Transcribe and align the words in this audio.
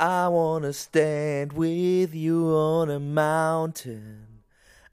I 0.00 0.28
wanna 0.28 0.72
stand 0.72 1.52
with 1.54 2.14
you 2.14 2.46
on 2.50 2.88
a 2.88 3.00
mountain. 3.00 4.26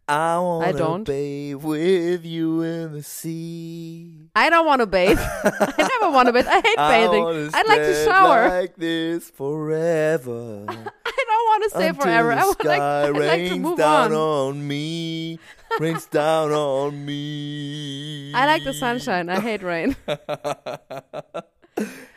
I 0.08 0.40
wanna 0.40 0.74
don't. 0.74 1.04
bathe 1.04 1.58
with 1.58 2.26
you 2.26 2.64
in 2.64 2.94
the 2.94 3.04
sea. 3.04 4.30
I 4.36 4.50
don't 4.50 4.66
want 4.66 4.80
to 4.82 4.88
bathe. 4.88 5.20
I 5.20 5.74
never 5.78 6.12
want 6.12 6.28
to 6.28 6.34
bathe. 6.34 6.48
I 6.48 6.62
hate 6.62 6.76
I 6.80 7.08
bathing. 7.08 7.52
I'd 7.54 7.68
like 7.68 7.82
to 7.82 8.06
shower. 8.06 8.50
like 8.50 8.76
this 8.78 9.30
forever. 9.30 10.66
I 10.70 10.74
don't 10.74 11.46
want 11.46 11.64
to 11.64 11.70
stay 11.70 11.88
until 11.90 12.04
forever. 12.04 12.34
I 12.34 12.46
would 12.46 12.64
like, 12.66 12.82
I'd 12.82 13.10
like 13.10 13.50
to 13.50 13.60
move 13.60 13.78
down 13.78 14.12
on. 14.12 14.56
on 14.56 14.68
me. 14.68 15.40
Rains 15.80 16.06
down 16.08 16.52
on 16.52 17.06
me. 17.06 18.34
I 18.34 18.46
like 18.48 18.64
the 18.64 18.74
sunshine. 18.74 19.30
I 19.30 19.40
hate 19.40 19.62
rain. 19.62 19.96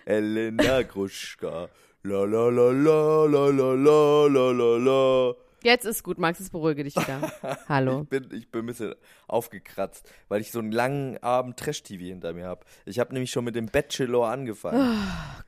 Elena 0.06 0.84
Gruschka. 0.84 1.68
La 2.08 2.24
la 2.24 2.48
la 2.48 2.70
la 2.70 3.26
la 3.26 3.50
la 3.50 4.26
la 4.28 4.50
la 4.52 4.76
la. 4.78 5.34
Jetzt 5.62 5.84
ist 5.84 6.02
gut, 6.02 6.16
Max. 6.16 6.38
Jetzt 6.38 6.52
beruhige 6.52 6.82
dich 6.82 6.96
wieder. 6.96 7.30
Hallo. 7.68 8.00
Ich 8.04 8.08
bin, 8.08 8.28
ich 8.32 8.50
bin 8.50 8.62
ein 8.62 8.66
bisschen 8.66 8.94
aufgekratzt, 9.26 10.10
weil 10.28 10.40
ich 10.40 10.50
so 10.50 10.60
einen 10.60 10.72
langen 10.72 11.22
Abend 11.22 11.58
Trash-TV 11.58 12.04
hinter 12.04 12.32
mir 12.32 12.46
habe. 12.46 12.64
Ich 12.86 12.98
habe 12.98 13.12
nämlich 13.12 13.30
schon 13.30 13.44
mit 13.44 13.56
dem 13.56 13.66
Bachelor 13.66 14.28
angefangen. 14.28 14.96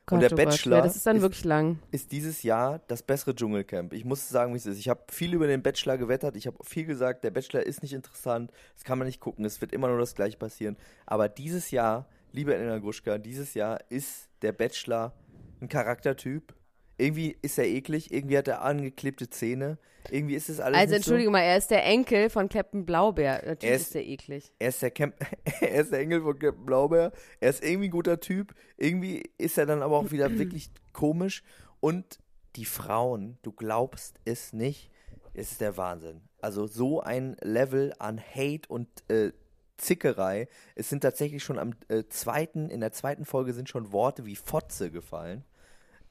Gott, 0.04 0.20
der 0.20 0.32
oh 0.32 0.36
Bachelor. 0.36 0.76
Ja, 0.78 0.82
das 0.82 0.96
ist 0.96 1.06
dann 1.06 1.16
ist- 1.16 1.22
wirklich 1.22 1.44
lang. 1.44 1.78
ist 1.92 2.12
dieses 2.12 2.42
Jahr 2.42 2.82
das 2.88 3.02
bessere 3.02 3.34
Dschungelcamp. 3.34 3.94
Ich 3.94 4.04
muss 4.04 4.28
sagen, 4.28 4.52
wie 4.52 4.58
es 4.58 4.66
ist. 4.66 4.78
Ich 4.78 4.90
habe 4.90 5.00
viel 5.10 5.32
über 5.32 5.46
den 5.46 5.62
Bachelor 5.62 5.96
gewettert. 5.96 6.36
Ich 6.36 6.46
habe 6.46 6.58
viel 6.62 6.84
gesagt, 6.84 7.24
der 7.24 7.30
Bachelor 7.30 7.62
ist 7.62 7.82
nicht 7.82 7.94
interessant. 7.94 8.50
Das 8.74 8.84
kann 8.84 8.98
man 8.98 9.06
nicht 9.06 9.20
gucken. 9.20 9.46
Es 9.46 9.62
wird 9.62 9.72
immer 9.72 9.88
nur 9.88 9.98
das 9.98 10.14
Gleiche 10.14 10.36
passieren. 10.36 10.76
Aber 11.06 11.30
dieses 11.30 11.70
Jahr, 11.70 12.06
liebe 12.32 12.54
Elena 12.54 12.76
Gruschka, 12.76 13.16
dieses 13.16 13.54
Jahr 13.54 13.78
ist 13.88 14.28
der 14.42 14.52
Bachelor 14.52 15.14
ein 15.62 15.68
Charaktertyp. 15.68 16.54
Irgendwie 16.98 17.36
ist 17.42 17.58
er 17.58 17.66
eklig. 17.66 18.12
Irgendwie 18.12 18.36
hat 18.38 18.48
er 18.48 18.62
angeklebte 18.62 19.30
Zähne. 19.30 19.78
Irgendwie 20.10 20.34
ist 20.34 20.48
es 20.48 20.60
alles 20.60 20.78
Also 20.78 20.94
entschuldige 20.94 21.30
mal, 21.30 21.40
er 21.42 21.56
ist 21.58 21.70
der 21.70 21.84
Enkel 21.84 22.30
von 22.30 22.48
Captain 22.48 22.84
Blaubeer. 22.86 23.42
Natürlich 23.44 23.64
Er 23.64 23.74
ist, 23.76 23.82
ist- 23.82 23.94
der 23.94 24.06
eklig. 24.06 24.52
Er 24.58 24.68
ist 24.68 24.82
der, 24.82 24.90
Camp 24.90 25.14
er 25.60 25.80
ist 25.80 25.92
der 25.92 26.00
Engel 26.00 26.22
von 26.22 26.38
Captain 26.38 26.64
Blaubeer. 26.66 27.12
Er 27.40 27.50
ist 27.50 27.62
irgendwie 27.64 27.88
ein 27.88 27.92
guter 27.92 28.20
Typ. 28.20 28.54
Irgendwie 28.76 29.30
ist 29.38 29.56
er 29.58 29.66
dann 29.66 29.82
aber 29.82 29.96
auch 29.98 30.10
wieder 30.10 30.38
wirklich 30.38 30.70
komisch. 30.92 31.42
Und 31.80 32.18
die 32.56 32.64
Frauen, 32.64 33.38
du 33.42 33.52
glaubst 33.52 34.16
es 34.24 34.52
nicht, 34.52 34.90
es 35.34 35.52
ist 35.52 35.60
der 35.60 35.76
Wahnsinn. 35.76 36.22
Also 36.40 36.66
so 36.66 37.00
ein 37.00 37.36
Level 37.42 37.94
an 37.98 38.18
Hate 38.20 38.68
und 38.68 38.88
äh, 39.08 39.32
Zickerei. 39.76 40.48
Es 40.74 40.88
sind 40.90 41.00
tatsächlich 41.00 41.42
schon 41.42 41.58
am 41.58 41.74
äh, 41.88 42.04
zweiten, 42.08 42.68
in 42.68 42.80
der 42.80 42.92
zweiten 42.92 43.24
Folge 43.24 43.52
sind 43.54 43.68
schon 43.68 43.92
Worte 43.92 44.26
wie 44.26 44.36
Fotze 44.36 44.90
gefallen. 44.90 45.44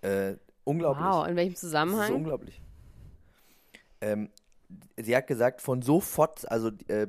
Äh, 0.02 0.36
unglaublich. 0.64 1.06
Wow, 1.06 1.28
in 1.28 1.36
welchem 1.36 1.54
Das 1.54 1.64
ist 1.64 1.70
Zusammenhang? 1.70 2.14
unglaublich. 2.14 2.62
Ähm, 4.02 4.30
sie 4.98 5.16
hat 5.16 5.28
gesagt, 5.28 5.62
von 5.62 5.82
sofort, 5.82 6.50
also 6.50 6.70
äh, 6.88 7.08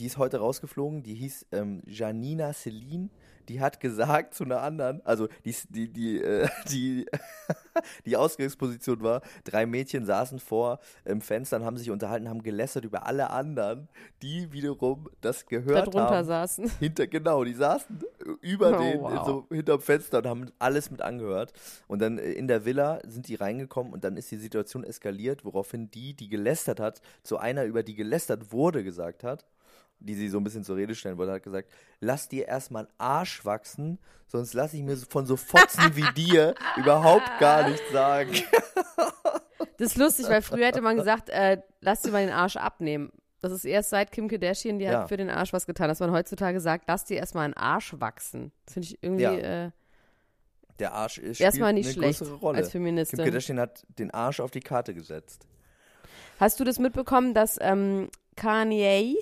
die 0.00 0.06
ist 0.06 0.16
heute 0.16 0.38
rausgeflogen, 0.38 1.02
die 1.02 1.14
hieß 1.14 1.46
ähm, 1.52 1.82
Janina 1.86 2.54
Celine, 2.54 3.10
die 3.50 3.60
hat 3.60 3.80
gesagt 3.80 4.32
zu 4.32 4.44
einer 4.44 4.62
anderen, 4.62 5.04
also 5.04 5.28
die, 5.44 5.54
die, 5.68 5.92
die, 5.92 6.22
äh, 6.22 6.48
die, 6.70 7.06
die 8.06 8.16
Ausgangsposition 8.16 9.02
war, 9.02 9.20
drei 9.44 9.66
Mädchen 9.66 10.06
saßen 10.06 10.38
vor 10.38 10.78
im 11.04 11.20
Fenster 11.20 11.58
und 11.58 11.64
haben 11.64 11.76
sich 11.76 11.90
unterhalten, 11.90 12.30
haben 12.30 12.42
gelästert 12.42 12.86
über 12.86 13.06
alle 13.06 13.28
anderen, 13.28 13.88
die 14.22 14.50
wiederum 14.52 15.10
das 15.20 15.40
da 15.40 15.48
gehört 15.48 15.86
drunter 15.88 16.10
haben. 16.16 16.26
saßen. 16.26 16.70
Hinter, 16.78 17.06
genau, 17.06 17.44
die 17.44 17.54
saßen 17.54 18.02
über 18.40 18.78
Oh, 18.78 18.82
den, 18.82 19.00
wow. 19.00 19.26
so 19.26 19.46
hinterm 19.50 19.80
Fenster 19.80 20.18
und 20.18 20.26
haben 20.26 20.46
alles 20.58 20.90
mit 20.90 21.02
angehört. 21.02 21.52
Und 21.88 22.00
dann 22.00 22.18
äh, 22.18 22.32
in 22.32 22.48
der 22.48 22.64
Villa 22.64 23.00
sind 23.06 23.28
die 23.28 23.34
reingekommen 23.34 23.92
und 23.92 24.02
dann 24.04 24.16
ist 24.16 24.30
die 24.30 24.36
Situation 24.36 24.82
eskaliert, 24.82 25.44
woraufhin 25.44 25.90
die, 25.90 26.14
die 26.14 26.28
gelästert 26.30 26.80
hat, 26.80 27.02
zu 27.22 27.36
einer, 27.36 27.64
über 27.64 27.82
die 27.82 27.94
gelästert 27.94 28.50
wurde, 28.52 28.82
gesagt 28.82 29.24
hat, 29.24 29.44
die 29.98 30.14
sie 30.14 30.28
so 30.28 30.38
ein 30.38 30.44
bisschen 30.44 30.64
zur 30.64 30.76
Rede 30.76 30.94
stellen 30.94 31.18
wollte, 31.18 31.32
hat 31.32 31.42
gesagt, 31.42 31.68
lass 32.00 32.28
dir 32.28 32.48
erstmal 32.48 32.84
einen 32.86 32.94
Arsch 32.98 33.44
wachsen, 33.44 33.98
sonst 34.28 34.54
lass 34.54 34.72
ich 34.74 34.82
mir 34.82 34.96
von 34.96 35.26
so 35.26 35.36
Fotzen 35.36 35.94
wie 35.94 36.10
dir 36.14 36.54
überhaupt 36.76 37.30
gar 37.38 37.68
nichts 37.68 37.90
sagen. 37.92 38.32
Das 39.76 39.92
ist 39.92 39.96
lustig, 39.96 40.28
weil 40.28 40.42
früher 40.42 40.66
hätte 40.66 40.82
man 40.82 40.96
gesagt, 40.96 41.30
äh, 41.30 41.58
lass 41.80 42.02
dir 42.02 42.10
mal 42.10 42.24
den 42.24 42.34
Arsch 42.34 42.56
abnehmen. 42.56 43.10
Das 43.40 43.50
ist 43.52 43.64
erst 43.64 43.88
seit 43.90 44.12
Kim 44.12 44.28
Kardashian, 44.28 44.78
die 44.78 44.84
Ja. 44.84 45.00
hat 45.02 45.08
für 45.08 45.16
den 45.16 45.30
Arsch 45.30 45.52
was 45.54 45.66
getan, 45.66 45.88
dass 45.88 46.00
man 46.00 46.10
heutzutage 46.12 46.60
sagt, 46.60 46.84
lass 46.88 47.04
dir 47.06 47.16
erstmal 47.16 47.44
einen 47.46 47.54
Arsch 47.54 47.94
wachsen. 47.98 48.52
Das 48.66 48.74
finde 48.74 48.88
ich 48.88 49.02
irgendwie 49.02 49.22
Ja. 49.22 49.66
äh, 49.66 49.70
Der 50.78 50.92
Arsch 50.92 51.16
ist 51.18 51.40
erstmal 51.40 51.72
nicht 51.72 51.86
eine 51.86 51.94
schlecht 51.94 52.18
größere 52.20 52.36
Rolle. 52.38 52.58
als 52.58 52.66
Kim 52.72 52.80
Feministin. 52.84 53.18
Kardashian 53.18 53.58
hat 53.60 53.84
den 53.98 54.10
Arsch 54.10 54.40
auf 54.40 54.50
die 54.50 54.60
Karte 54.60 54.92
gesetzt. 54.94 55.46
Hast 56.38 56.60
du 56.60 56.64
das 56.64 56.78
mitbekommen, 56.78 57.32
dass 57.34 57.58
ähm, 57.60 58.10
Kanye 58.36 59.16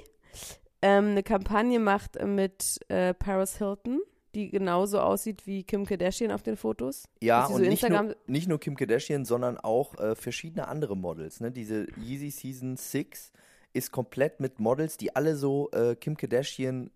ähm, 0.83 1.09
eine 1.11 1.22
Kampagne 1.22 1.78
macht 1.78 2.16
äh, 2.16 2.27
mit 2.27 2.81
äh, 2.89 3.15
Paris 3.15 3.59
Hilton, 3.59 4.00
die 4.34 4.50
genauso 4.50 5.00
aussieht 5.00 5.47
wie 5.47 5.65
Kim 5.65 5.84
Kardashian 5.87 6.31
auf 6.31 6.43
den 6.43 6.56
Fotos? 6.56 7.05
Ja, 7.21 7.47
und 7.47 7.55
so 7.55 7.59
nicht, 7.59 7.83
Instagram- 7.83 8.06
nur, 8.06 8.16
nicht 8.27 8.49
nur 8.49 8.61
Kim 8.61 8.77
Kardashian, 8.77 9.25
sondern 9.25 9.59
auch 9.59 9.99
äh, 9.99 10.15
verschiedene 10.15 10.69
andere 10.69 10.97
Models. 10.97 11.41
Ne? 11.41 11.50
Diese 11.50 11.87
Yeezy 11.97 12.31
Season 12.31 12.77
6 12.77 13.33
ist 13.72 13.93
komplett 13.93 14.41
mit 14.41 14.61
Models, 14.61 14.97
die 14.97 15.15
alle 15.16 15.37
so 15.37 15.71
äh, 15.72 15.94
Kim 15.97 16.16
Kardashian 16.16 16.91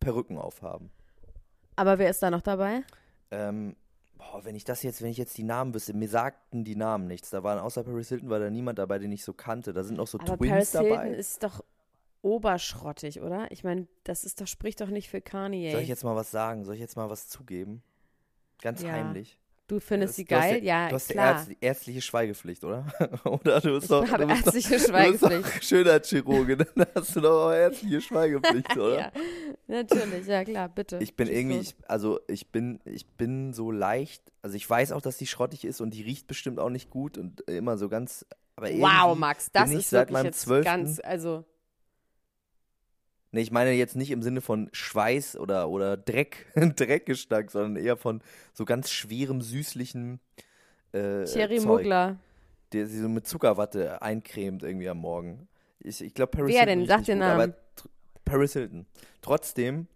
Perücken 0.00 0.38
aufhaben. 0.38 0.90
Aber 1.76 1.98
wer 1.98 2.10
ist 2.10 2.22
da 2.22 2.30
noch 2.30 2.42
dabei? 2.42 2.82
Ähm, 3.30 3.76
boah, 4.16 4.44
wenn 4.44 4.54
ich 4.56 4.64
das 4.64 4.82
jetzt, 4.82 5.02
wenn 5.02 5.10
ich 5.10 5.18
jetzt 5.18 5.36
die 5.38 5.44
Namen 5.44 5.74
wüsste, 5.74 5.94
mir 5.94 6.08
sagten 6.08 6.64
die 6.64 6.76
Namen 6.76 7.06
nichts. 7.06 7.30
Da 7.30 7.42
waren 7.42 7.58
außer 7.58 7.84
Paris 7.84 8.08
Hilton 8.08 8.30
war 8.30 8.38
da 8.38 8.50
niemand 8.50 8.78
dabei, 8.78 8.98
den 8.98 9.12
ich 9.12 9.24
so 9.24 9.32
kannte. 9.32 9.72
Da 9.72 9.84
sind 9.84 9.96
noch 9.96 10.06
so 10.06 10.18
Aber 10.18 10.36
Twins 10.36 10.50
Paris 10.50 10.70
dabei. 10.72 10.88
Hilton 11.02 11.14
ist 11.14 11.42
doch 11.42 11.64
oberschrottig, 12.22 13.20
oder? 13.20 13.50
Ich 13.50 13.64
meine, 13.64 13.86
das 14.04 14.24
ist 14.24 14.40
doch, 14.40 14.46
spricht 14.46 14.80
doch 14.80 14.88
nicht 14.88 15.08
für 15.08 15.20
Kanye. 15.20 15.72
Soll 15.72 15.80
ich 15.82 15.88
jetzt 15.88 16.04
mal 16.04 16.16
was 16.16 16.30
sagen? 16.30 16.64
Soll 16.64 16.74
ich 16.74 16.80
jetzt 16.80 16.96
mal 16.96 17.10
was 17.10 17.28
zugeben? 17.28 17.82
Ganz 18.62 18.82
Ja. 18.82 18.92
heimlich. 18.92 19.36
du 19.68 19.78
findest 19.78 20.16
sie 20.16 20.24
Du 20.24 20.34
geil? 20.34 20.64
ja- 20.64 20.82
ja, 20.82 20.88
Du 20.88 20.96
hast 20.96 21.08
die 21.10 21.12
klar. 21.12 21.36
Ärz 21.36 21.48
ärztliche 21.60 22.02
Schweigepflicht, 22.02 22.64
oder? 22.64 22.86
oder 23.24 23.60
du 23.60 23.70
bist 23.74 23.84
Ich 23.84 23.88
doch, 23.88 24.08
habe 24.08 24.26
du 24.26 24.28
bist 24.34 24.46
doch, 24.48 24.52
ärztliche 24.54 24.68
Du 24.68 24.74
bist 24.74 24.88
Schweigepflicht. 24.88 25.44
doch 25.56 25.62
Schönheitschirurgin, 25.62 26.58
dann 26.74 26.86
hast 26.96 27.14
du 27.14 27.20
doch 27.20 27.46
auch 27.46 27.52
ärztliche 27.52 28.00
Schweigepflicht, 28.00 28.76
oder? 28.76 28.98
ja, 28.98 29.12
natürlich, 29.68 30.26
ja 30.26 30.42
klar, 30.44 30.68
bitte. 30.68 30.98
Ich 31.00 31.14
bin 31.14 31.28
Schieß 31.28 31.36
irgendwie, 31.36 31.58
ich, 31.60 31.76
also 31.86 32.18
ich 32.26 32.48
bin, 32.50 32.80
ich 32.84 33.06
bin 33.06 33.52
so 33.52 33.70
leicht, 33.70 34.24
also 34.42 34.56
ich 34.56 34.68
weiß 34.68 34.90
auch, 34.90 35.02
dass 35.02 35.18
die 35.18 35.28
schrottig 35.28 35.64
ist 35.64 35.80
und 35.80 35.94
die 35.94 36.02
riecht 36.02 36.26
bestimmt 36.26 36.58
auch 36.58 36.70
nicht 36.70 36.90
gut 36.90 37.16
und 37.16 37.42
immer 37.42 37.78
so 37.78 37.88
ganz, 37.88 38.26
aber 38.56 38.70
Wow, 38.70 39.16
Max, 39.16 39.52
das 39.52 39.70
ist 39.70 39.90
seit 39.90 40.08
wirklich 40.08 40.12
meinem 40.14 40.26
jetzt 40.26 40.40
zwölften- 40.40 40.64
ganz, 40.64 41.00
also 41.04 41.44
Nee, 43.32 43.42
ich 43.42 43.52
meine 43.52 43.72
jetzt 43.72 43.94
nicht 43.96 44.10
im 44.10 44.22
Sinne 44.22 44.40
von 44.40 44.68
Schweiß 44.72 45.36
oder, 45.36 45.68
oder 45.68 45.96
Dreck, 45.96 46.46
Dreckgestank, 46.54 47.50
sondern 47.50 47.76
eher 47.76 47.96
von 47.96 48.22
so 48.52 48.64
ganz 48.64 48.90
schwerem, 48.90 49.40
süßlichen 49.40 50.20
äh, 50.92 51.24
Thierry 51.24 51.58
Zeug, 51.58 51.82
Mugler. 51.82 52.16
der 52.72 52.86
sie 52.86 53.00
so 53.00 53.08
mit 53.08 53.26
Zuckerwatte 53.26 54.02
eincremt 54.02 54.62
irgendwie 54.62 54.88
am 54.88 54.98
Morgen. 54.98 55.48
Ich, 55.78 56.02
ich 56.02 56.12
glaube, 56.12 56.32
Paris 56.32 56.52
Wer 56.52 56.60
Hilton 56.60 56.68
denn? 56.70 56.78
riecht 56.80 56.90
Sag 56.90 57.04
den 57.04 57.18
Namen. 57.18 57.54
Paris 58.24 58.52
Hilton. 58.52 58.86
Trotzdem 59.22 59.86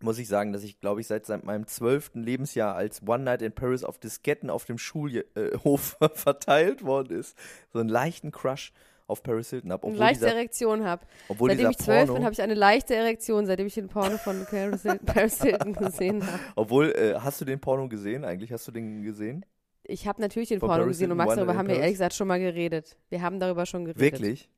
muss 0.00 0.18
ich 0.18 0.28
sagen, 0.28 0.52
dass 0.52 0.64
ich, 0.64 0.80
glaube 0.80 1.00
ich, 1.00 1.06
seit, 1.06 1.24
seit 1.26 1.44
meinem 1.44 1.66
zwölften 1.66 2.22
Lebensjahr 2.22 2.74
als 2.74 3.02
One 3.06 3.24
Night 3.24 3.42
in 3.42 3.52
Paris 3.52 3.84
auf 3.84 3.98
Disketten 3.98 4.50
auf 4.50 4.64
dem 4.64 4.78
Schulhof 4.78 5.96
verteilt 6.14 6.84
worden 6.84 7.18
ist. 7.18 7.36
So 7.72 7.78
einen 7.78 7.88
leichten 7.88 8.30
Crush 8.30 8.72
auf 9.06 9.22
Paris 9.22 9.50
Hilton 9.50 9.70
habe. 9.72 9.86
Eine 9.86 9.96
leichte 9.96 10.24
dieser, 10.24 10.34
Erektion 10.34 10.84
habe. 10.84 11.06
obwohl 11.28 11.50
Seitdem 11.50 11.70
ich 11.70 11.78
zwölf 11.78 12.12
bin, 12.12 12.24
habe 12.24 12.32
ich 12.32 12.42
eine 12.42 12.54
leichte 12.54 12.94
Erektion, 12.94 13.46
seitdem 13.46 13.66
ich 13.66 13.74
den 13.74 13.88
Porno 13.88 14.16
von 14.18 14.46
Paris 14.46 14.82
Hilton, 14.82 15.06
Paris 15.06 15.42
Hilton 15.42 15.72
gesehen 15.74 16.26
habe. 16.26 16.38
Obwohl, 16.56 16.90
äh, 16.92 17.14
hast 17.20 17.40
du 17.40 17.44
den 17.44 17.60
Porno 17.60 17.88
gesehen? 17.88 18.24
Eigentlich 18.24 18.52
hast 18.52 18.66
du 18.66 18.72
den 18.72 19.02
gesehen? 19.02 19.44
Ich 19.82 20.06
habe 20.08 20.20
natürlich 20.22 20.48
den 20.48 20.60
Von 20.60 20.68
Porno 20.68 20.84
Paris 20.84 20.96
gesehen 20.96 21.10
und 21.10 21.18
Max, 21.18 21.34
darüber 21.34 21.54
haben 21.56 21.68
wir 21.68 21.76
ehrlich 21.76 21.92
gesagt 21.92 22.14
schon 22.14 22.28
mal 22.28 22.40
geredet. 22.40 22.96
Wir 23.10 23.20
haben 23.20 23.38
darüber 23.40 23.66
schon 23.66 23.84
geredet. 23.84 24.00
Wirklich? 24.00 24.48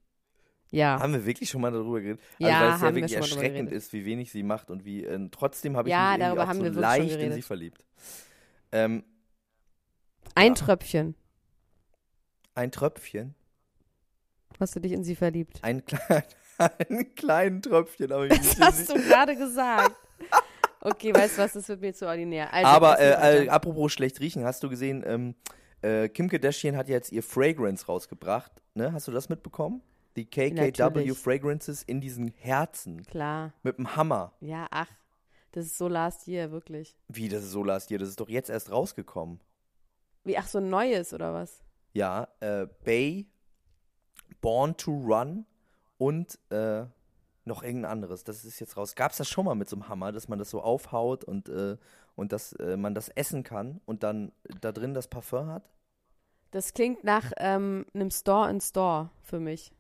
Ja. 0.70 0.98
Haben 1.00 1.12
wir 1.12 1.26
wirklich 1.26 1.48
schon 1.50 1.60
mal 1.60 1.70
darüber 1.72 2.00
geredet? 2.00 2.20
Ja, 2.38 2.48
also, 2.48 2.60
weil 2.62 2.74
es 2.76 2.80
ja 2.80 2.88
wir 2.88 2.94
wirklich 2.96 3.16
erschreckend 3.16 3.72
ist, 3.72 3.92
wie 3.92 4.04
wenig 4.04 4.30
sie 4.30 4.42
macht 4.42 4.70
und 4.70 4.84
wie. 4.84 5.04
Äh, 5.04 5.28
trotzdem 5.30 5.76
habe 5.76 5.88
ich 5.88 5.92
Ja, 5.92 6.12
mich 6.12 6.20
darüber 6.20 6.46
haben 6.46 6.58
so 6.58 6.64
wir 6.64 6.70
leicht 6.72 7.16
in 7.20 7.32
sie 7.32 7.42
verliebt. 7.42 7.84
Ähm, 8.72 9.04
Ein 10.34 10.48
Ja. 10.48 10.54
Tröpfchen. 10.54 11.14
ein 12.54 12.70
Tröpfchen. 12.72 13.34
Hast 14.58 14.76
du 14.76 14.80
dich 14.80 14.92
in 14.92 15.04
sie 15.04 15.16
verliebt? 15.16 15.58
Ein, 15.62 15.84
klein, 15.84 16.22
ein 16.58 17.14
kleinen 17.14 17.62
Tröpfchen 17.62 18.12
habe 18.12 18.28
ich 18.28 18.38
Das 18.38 18.60
hast 18.60 18.90
du 18.90 18.94
gerade 18.94 19.36
gesagt. 19.36 19.96
Okay, 20.80 21.12
weißt 21.14 21.38
du 21.38 21.42
was, 21.42 21.52
das 21.54 21.68
wird 21.68 21.80
mir 21.80 21.94
zu 21.94 22.06
ordinär. 22.06 22.52
Also, 22.52 22.66
Aber 22.68 23.00
äh, 23.00 23.44
äh, 23.44 23.48
apropos 23.48 23.92
schlecht 23.92 24.20
riechen, 24.20 24.44
hast 24.44 24.62
du 24.62 24.68
gesehen, 24.68 25.02
ähm, 25.06 25.34
äh, 25.82 26.08
Kim 26.08 26.28
Kardashian 26.28 26.76
hat 26.76 26.88
jetzt 26.88 27.12
ihr 27.12 27.22
Fragrance 27.22 27.86
rausgebracht. 27.86 28.52
Ne? 28.74 28.92
Hast 28.92 29.08
du 29.08 29.12
das 29.12 29.28
mitbekommen? 29.28 29.82
Die 30.16 30.24
KKW 30.24 30.70
Natürlich. 30.70 31.18
Fragrances 31.18 31.82
in 31.82 32.00
diesen 32.00 32.28
Herzen. 32.28 33.04
Klar. 33.04 33.52
Mit 33.62 33.76
dem 33.78 33.96
Hammer. 33.96 34.32
Ja, 34.40 34.66
ach. 34.70 34.88
Das 35.52 35.66
ist 35.66 35.78
so 35.78 35.88
last 35.88 36.26
year, 36.26 36.50
wirklich. 36.50 36.96
Wie, 37.08 37.28
das 37.28 37.44
ist 37.44 37.50
so 37.50 37.62
last 37.62 37.90
year? 37.90 37.98
Das 37.98 38.08
ist 38.08 38.20
doch 38.20 38.28
jetzt 38.28 38.50
erst 38.50 38.70
rausgekommen. 38.70 39.40
Wie, 40.24 40.36
ach, 40.36 40.46
so 40.46 40.58
ein 40.58 40.68
neues 40.70 41.12
oder 41.12 41.34
was? 41.34 41.62
Ja, 41.92 42.28
äh, 42.40 42.66
Bay, 42.84 43.26
Born 44.40 44.76
to 44.76 44.92
Run 44.92 45.46
und 45.98 46.38
äh, 46.50 46.84
noch 47.44 47.62
irgendein 47.62 47.90
anderes. 47.90 48.24
Das 48.24 48.44
ist 48.44 48.60
jetzt 48.60 48.76
raus. 48.76 48.94
Gab 48.94 49.12
es 49.12 49.18
das 49.18 49.28
schon 49.28 49.44
mal 49.44 49.54
mit 49.54 49.68
so 49.68 49.76
einem 49.76 49.88
Hammer, 49.88 50.12
dass 50.12 50.28
man 50.28 50.38
das 50.38 50.50
so 50.50 50.60
aufhaut 50.60 51.24
und, 51.24 51.48
äh, 51.48 51.76
und 52.16 52.32
dass 52.32 52.52
äh, 52.54 52.76
man 52.76 52.94
das 52.94 53.08
essen 53.10 53.44
kann 53.44 53.80
und 53.86 54.02
dann 54.02 54.32
da 54.60 54.72
drin 54.72 54.94
das 54.94 55.08
Parfum 55.08 55.48
hat? 55.48 55.70
Das 56.50 56.74
klingt 56.74 57.04
nach 57.04 57.32
ähm, 57.36 57.86
einem 57.94 58.10
Store 58.10 58.50
in 58.50 58.60
Store 58.60 59.10
für 59.22 59.40
mich. 59.40 59.72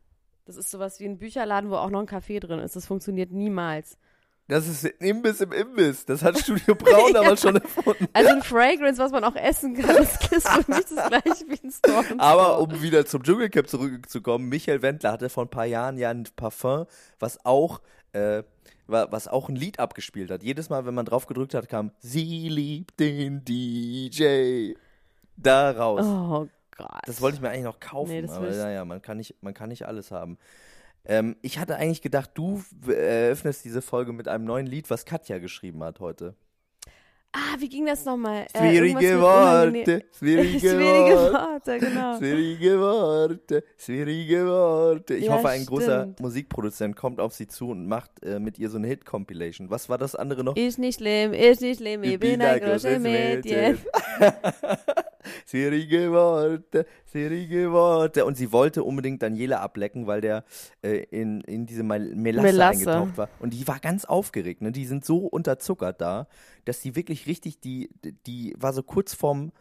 Das 0.44 0.56
ist 0.56 0.70
sowas 0.70 1.00
wie 1.00 1.06
ein 1.06 1.18
Bücherladen, 1.18 1.70
wo 1.70 1.76
auch 1.76 1.90
noch 1.90 2.00
ein 2.00 2.06
Kaffee 2.06 2.38
drin 2.38 2.60
ist. 2.60 2.76
Das 2.76 2.86
funktioniert 2.86 3.32
niemals. 3.32 3.98
Das 4.48 4.68
ist 4.68 4.84
ein 4.84 4.92
Imbiss 5.00 5.40
im 5.40 5.50
Imbiss. 5.52 6.04
Das 6.06 6.22
hat 6.22 6.38
Studio 6.38 6.74
Braun 6.78 7.12
damals 7.12 7.40
schon 7.42 7.56
erfunden. 7.56 8.06
Also 8.12 8.30
ein 8.30 8.42
Fragrance, 8.42 8.98
was 9.02 9.10
man 9.10 9.24
auch 9.24 9.34
essen 9.34 9.74
kann, 9.74 9.96
das 9.96 10.20
ist 10.30 10.48
für 10.48 10.70
mich 10.70 10.84
das 10.84 11.08
gleiche 11.08 11.44
wie 11.48 11.60
ein 11.66 11.70
Store 11.72 12.04
in 12.10 12.20
Aber 12.20 12.60
um 12.60 12.80
wieder 12.82 13.04
zum 13.06 13.22
Dschungelcamp 13.24 13.68
zurückzukommen, 13.68 14.48
Michael 14.48 14.82
Wendler 14.82 15.10
hatte 15.12 15.28
vor 15.30 15.44
ein 15.44 15.50
paar 15.50 15.64
Jahren 15.66 15.98
ja 15.98 16.10
ein 16.10 16.28
Parfum, 16.36 16.86
was 17.18 17.44
auch, 17.44 17.80
äh, 18.12 18.44
wa- 18.86 19.08
was 19.10 19.26
auch 19.26 19.48
ein 19.48 19.56
Lied 19.56 19.80
abgespielt 19.80 20.30
hat. 20.30 20.44
Jedes 20.44 20.70
Mal, 20.70 20.86
wenn 20.86 20.94
man 20.94 21.06
drauf 21.06 21.26
gedrückt 21.26 21.54
hat, 21.54 21.68
kam 21.68 21.90
Sie 21.98 22.48
liebt 22.48 23.00
den 23.00 23.44
DJ. 23.44 24.74
Da 25.36 25.72
raus. 25.72 26.04
Oh 26.04 26.46
Gott. 26.76 26.88
Das 27.06 27.20
wollte 27.20 27.36
ich 27.36 27.40
mir 27.42 27.50
eigentlich 27.50 27.64
noch 27.64 27.80
kaufen, 27.80 28.10
Nee, 28.12 28.22
das 28.22 28.30
aber 28.32 28.48
naja, 28.50 28.84
man 28.84 29.02
kann 29.02 29.16
nicht, 29.16 29.34
man 29.42 29.54
kann 29.54 29.70
nicht 29.70 29.86
alles 29.86 30.10
haben. 30.12 30.38
Ähm, 31.08 31.36
ich 31.42 31.58
hatte 31.58 31.76
eigentlich 31.76 32.02
gedacht, 32.02 32.30
du 32.34 32.62
eröffnest 32.86 33.64
diese 33.64 33.82
Folge 33.82 34.12
mit 34.12 34.28
einem 34.28 34.44
neuen 34.44 34.66
Lied, 34.66 34.90
was 34.90 35.04
Katja 35.04 35.38
geschrieben 35.38 35.82
hat 35.84 36.00
heute. 36.00 36.34
Ah, 37.32 37.56
wie 37.58 37.68
ging 37.68 37.84
das 37.84 38.02
nochmal? 38.06 38.46
Äh, 38.54 38.58
Schwierige 38.58 39.18
unangenehm- 39.18 39.20
Worte, 39.20 40.04
schwierige, 40.18 40.58
Schwierige 40.58 41.16
Worte. 41.32 41.78
Genau. 41.78 42.16
Schwierige 42.16 42.80
Worte, 42.80 43.64
schwierige 43.76 44.46
Worte. 44.46 45.14
Ich 45.16 45.26
Ja, 45.26 45.32
hoffe, 45.34 45.48
ein 45.50 45.66
großer 45.66 46.00
stimmt. 46.02 46.20
Musikproduzent 46.20 46.96
kommt 46.96 47.20
auf 47.20 47.34
sie 47.34 47.46
zu 47.46 47.68
und 47.68 47.86
macht 47.88 48.10
äh, 48.24 48.38
mit 48.40 48.58
ihr 48.58 48.70
so 48.70 48.78
eine 48.78 48.86
Hit-Compilation. 48.86 49.68
Was 49.68 49.90
war 49.90 49.98
das 49.98 50.14
andere 50.14 50.44
noch? 50.44 50.56
Ist 50.56 50.78
nicht 50.78 50.96
schlimm, 50.98 51.34
ist 51.34 51.60
nicht 51.60 51.78
schlimm, 51.78 52.04
ich, 52.04 52.18
bin 52.18 52.40
ein 52.40 52.58
großes 52.60 52.98
Mädchen. 53.00 53.78
schwierige 55.46 56.12
Worte, 56.12 56.86
schwierige 57.10 57.72
Worte. 57.72 58.24
Und 58.24 58.36
sie 58.36 58.52
wollte 58.52 58.84
unbedingt 58.84 59.22
Daniela 59.22 59.60
ablecken, 59.60 60.06
weil 60.06 60.20
der 60.20 60.44
äh, 60.82 61.04
in, 61.10 61.40
in 61.42 61.66
diese 61.66 61.82
Mel 61.82 62.14
Melasse, 62.14 62.46
Melasse. 62.46 62.92
eingetaucht 62.92 63.18
war. 63.18 63.28
Und 63.38 63.52
die 63.52 63.66
war 63.66 63.78
ganz 63.78 64.04
aufgeregt. 64.04 64.62
Ne? 64.62 64.72
Die 64.72 64.86
sind 64.86 65.04
so 65.04 65.18
unterzuckert 65.18 66.00
da, 66.00 66.26
dass 66.64 66.80
die 66.80 66.96
wirklich 66.96 67.26
richtig, 67.26 67.60
die, 67.60 67.90
die 68.26 68.54
war 68.58 68.72
so 68.72 68.82
kurz 68.82 69.14
vorm, 69.14 69.52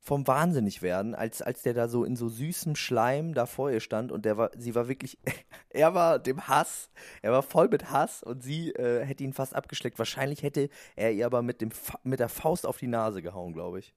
vom 0.00 0.26
Wahnsinnig 0.26 0.80
werden, 0.80 1.14
als, 1.14 1.42
als 1.42 1.62
der 1.62 1.74
da 1.74 1.86
so 1.88 2.04
in 2.04 2.16
so 2.16 2.28
süßem 2.28 2.76
Schleim 2.76 3.34
da 3.34 3.46
vor 3.46 3.70
ihr 3.70 3.80
stand 3.80 4.10
und 4.10 4.24
der 4.24 4.38
war, 4.38 4.50
sie 4.56 4.74
war 4.74 4.88
wirklich, 4.88 5.18
er 5.68 5.94
war 5.94 6.18
dem 6.18 6.48
Hass, 6.48 6.90
er 7.20 7.32
war 7.32 7.42
voll 7.42 7.68
mit 7.68 7.90
Hass 7.90 8.22
und 8.22 8.42
sie 8.42 8.70
äh, 8.70 9.04
hätte 9.04 9.24
ihn 9.24 9.32
fast 9.34 9.54
abgeschleckt. 9.54 9.98
Wahrscheinlich 9.98 10.42
hätte 10.42 10.70
er 10.96 11.12
ihr 11.12 11.26
aber 11.26 11.42
mit, 11.42 11.60
dem, 11.60 11.70
mit 12.04 12.20
der 12.20 12.28
Faust 12.28 12.66
auf 12.66 12.78
die 12.78 12.86
Nase 12.86 13.20
gehauen, 13.22 13.52
glaube 13.52 13.80
ich. 13.80 13.94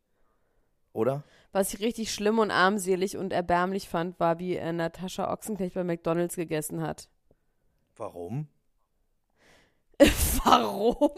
Oder? 0.93 1.23
Was 1.51 1.73
ich 1.73 1.79
richtig 1.81 2.13
schlimm 2.13 2.39
und 2.39 2.51
armselig 2.51 3.17
und 3.17 3.33
erbärmlich 3.33 3.89
fand, 3.89 4.19
war, 4.19 4.39
wie 4.39 4.55
äh, 4.55 4.71
Natascha 4.73 5.31
Ochsenknecht 5.31 5.73
bei 5.75 5.83
McDonalds 5.83 6.35
gegessen 6.35 6.81
hat. 6.81 7.09
Warum? 7.97 8.47
Warum? 10.45 11.11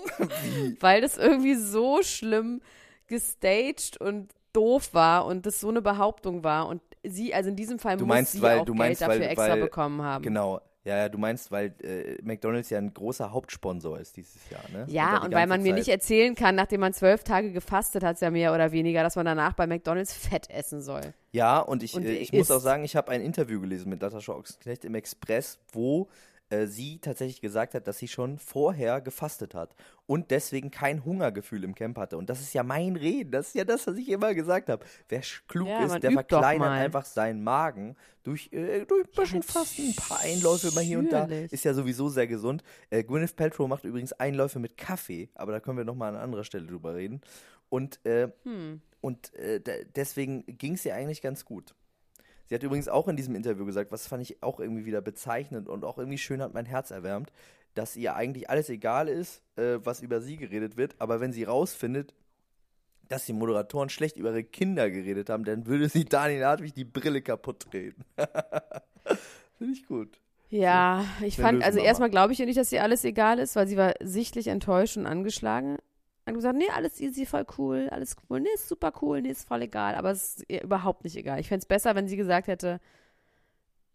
Weil 0.80 1.02
das 1.02 1.18
irgendwie 1.18 1.56
so 1.56 2.02
schlimm 2.04 2.62
gestaged 3.08 3.98
und 4.00 4.32
doof 4.52 4.94
war 4.94 5.26
und 5.26 5.46
das 5.46 5.60
so 5.60 5.70
eine 5.70 5.82
Behauptung 5.82 6.44
war 6.44 6.68
und 6.68 6.82
sie, 7.04 7.34
also 7.34 7.50
in 7.50 7.56
diesem 7.56 7.80
Fall 7.80 7.98
Du 7.98 8.06
muss 8.06 8.16
meinst, 8.16 8.32
sie 8.34 8.42
weil- 8.42 8.60
auch 8.60 8.66
du 8.66 8.74
Geld 8.74 8.80
meinst, 8.80 9.02
dafür 9.02 9.16
weil- 9.22 9.28
extra 9.30 9.50
weil- 9.50 9.62
bekommen 9.62 10.02
haben. 10.02 10.24
Genau. 10.24 10.62
Ja, 10.86 10.98
ja, 10.98 11.10
du 11.10 11.18
meinst, 11.18 11.50
weil 11.50 11.74
äh, 11.82 12.22
McDonalds 12.24 12.70
ja 12.70 12.78
ein 12.78 12.94
großer 12.94 13.32
Hauptsponsor 13.32 14.00
ist 14.00 14.18
dieses 14.18 14.50
Jahr, 14.50 14.64
ne? 14.74 14.86
Ja, 14.90 15.20
die 15.20 15.28
und 15.28 15.34
weil 15.34 15.48
man 15.48 15.62
mir 15.64 15.70
Zeit- 15.70 15.78
nicht 15.80 15.88
erzählen 15.88 16.36
kann, 16.36 16.56
nachdem 16.56 16.82
man 16.82 16.92
zwölf 16.94 17.24
Tage 17.24 17.54
gefastet 17.54 18.04
hat, 18.04 18.20
ja 18.20 18.30
mehr 18.30 18.54
oder 18.54 18.74
weniger, 18.74 19.02
dass 19.02 19.16
man 19.16 19.26
danach 19.26 19.54
bei 19.54 19.66
McDonalds 19.66 20.14
Fett 20.14 20.50
essen 20.50 20.82
soll. 20.82 21.14
Ja, 21.32 21.60
und 21.60 21.84
ich, 21.84 21.94
Und 21.94 22.04
äh, 22.04 22.16
ich 22.16 22.34
muss 22.34 22.52
auch 22.52 22.60
sagen, 22.60 22.84
ich 22.84 22.98
habe 22.98 23.12
ein 23.12 23.22
Interview 23.22 23.62
gelesen 23.62 23.90
mit 23.90 24.02
Natascha 24.02 24.34
Ochsenknecht 24.34 24.84
im 24.84 24.96
Express, 24.96 25.58
wo 25.72 26.10
äh, 26.54 26.68
sie 26.68 27.00
tatsächlich 27.00 27.42
gesagt 27.42 27.74
hat, 27.74 27.88
dass 27.88 27.98
sie 27.98 28.08
schon 28.08 28.38
vorher 28.38 29.02
gefastet 29.02 29.56
hat 29.56 29.76
und 30.06 30.32
deswegen 30.32 30.70
kein 30.72 31.04
Hungergefühl 31.06 31.64
im 31.64 31.74
Camp 31.76 31.98
hatte. 31.98 32.18
Und 32.18 32.30
das 32.30 32.42
ist 32.42 32.54
ja 32.54 32.64
mein 32.64 32.96
Reden, 32.96 33.32
das 33.32 33.48
ist 33.50 33.56
ja 33.56 33.64
das, 33.64 33.88
was 33.88 33.98
ich 33.98 34.10
immer 34.10 34.34
gesagt 34.34 34.70
habe. 34.70 34.86
Wer 35.10 35.22
klug 35.48 35.68
Ja, 35.68 35.84
ist, 35.86 36.02
der 36.04 36.12
verkleinert 36.12 36.70
einfach 36.72 37.06
seinen 37.06 37.44
Magen 37.44 37.96
durch, 38.24 38.50
äh, 38.54 38.86
durch 38.86 39.06
ein 39.08 39.12
bisschen 39.22 39.44
Fasten, 39.44 39.90
ein 39.90 39.96
paar 39.96 40.20
Einläufe 40.22 40.72
mal 40.76 40.84
hier 40.84 41.00
und 41.00 41.12
da. 41.12 41.26
Ist 41.26 41.66
ja 41.66 41.74
sowieso 41.74 42.10
sehr 42.10 42.28
gesund. 42.28 42.64
Äh, 42.90 43.04
Gwyneth 43.04 43.36
Paltrow 43.36 43.68
macht 43.68 43.84
übrigens 43.84 44.14
Einläufe 44.14 44.60
mit 44.60 44.78
Kaffee, 44.78 45.30
aber 45.36 45.52
da 45.52 45.60
können 45.60 45.78
wir 45.78 45.86
nochmal 45.86 46.16
an 46.16 46.22
anderer 46.22 46.44
Stelle 46.44 46.68
drüber 46.68 46.96
reden. 46.96 47.22
Und 47.70 48.06
äh, 48.06 48.30
Hm. 48.44 48.82
und 49.02 49.34
äh, 49.36 49.60
de- 49.60 49.86
deswegen 49.96 50.46
ging 50.46 50.74
es 50.76 50.86
ihr 50.86 50.94
eigentlich 50.96 51.22
ganz 51.22 51.44
gut. 51.44 51.74
Sie 52.54 52.58
hat 52.58 52.64
übrigens 52.64 52.88
auch 52.88 53.08
in 53.08 53.16
diesem 53.16 53.34
Interview 53.34 53.66
gesagt, 53.66 53.92
was 53.92 54.06
fand 54.06 54.22
ich 54.22 54.44
auch 54.44 54.60
irgendwie 54.60 54.86
wieder 54.86 55.02
bezeichnend 55.02 55.68
und 55.68 55.84
auch 55.84 55.98
irgendwie 55.98 56.20
schön 56.20 56.40
hat 56.40 56.54
mein 56.54 56.68
Herz 56.68 56.92
erwärmt, 56.92 57.32
dass 57.74 57.96
ihr 57.96 58.16
eigentlich 58.16 58.48
alles 58.52 58.70
egal 58.70 59.08
ist, 59.08 59.42
äh, 59.56 59.80
was 59.84 60.02
über 60.02 60.22
sie 60.22 60.38
geredet 60.38 60.78
wird, 60.78 60.94
aber 61.00 61.20
wenn 61.20 61.34
sie 61.34 61.46
rausfindet, 61.46 62.14
dass 63.10 63.26
die 63.26 63.34
Moderatoren 63.34 63.90
schlecht 63.90 64.18
über 64.18 64.30
ihre 64.30 64.44
Kinder 64.44 64.92
geredet 64.92 65.32
haben, 65.32 65.46
dann 65.46 65.66
würde 65.66 65.90
sie 65.90 66.06
Daniel 66.06 66.46
Hartwig 66.46 66.76
die 66.76 66.86
Brille 66.86 67.24
kaputt 67.24 67.72
treten. 67.72 68.06
Finde 69.58 69.74
ich 69.74 69.88
gut. 69.88 70.20
Ja, 70.52 71.06
ich 71.24 71.38
fand, 71.38 71.64
also 71.64 71.80
erstmal 71.80 72.12
glaube 72.12 72.34
ich 72.34 72.40
ihr 72.40 72.46
nicht, 72.46 72.60
dass 72.60 72.72
ihr 72.72 72.84
alles 72.84 73.04
egal 73.04 73.40
ist, 73.40 73.56
weil 73.56 73.68
sie 73.68 73.78
war 73.78 73.96
sichtlich 74.00 74.46
enttäuscht 74.46 74.96
und 74.96 75.08
angeschlagen. 75.08 75.80
Hat 76.26 76.34
gesagt, 76.36 76.58
nee, 76.58 76.70
alles 76.70 77.02
easy, 77.02 77.26
voll 77.26 77.46
cool, 77.58 77.90
alles 77.90 78.16
cool, 78.30 78.40
nee, 78.40 78.50
ist 78.54 78.70
super 78.70 78.94
cool, 79.02 79.22
nee, 79.22 79.30
ist 79.32 79.46
voll 79.48 79.62
egal, 79.64 79.96
aber 79.96 80.12
es 80.12 80.36
ist 80.38 80.46
ihr 80.48 80.64
überhaupt 80.64 81.04
nicht 81.04 81.18
egal. 81.18 81.40
Ich 81.40 81.50
fände 81.50 81.60
es 81.64 81.66
besser, 81.66 81.96
wenn 81.96 82.08
sie 82.08 82.16
gesagt 82.16 82.48
hätte, 82.48 82.80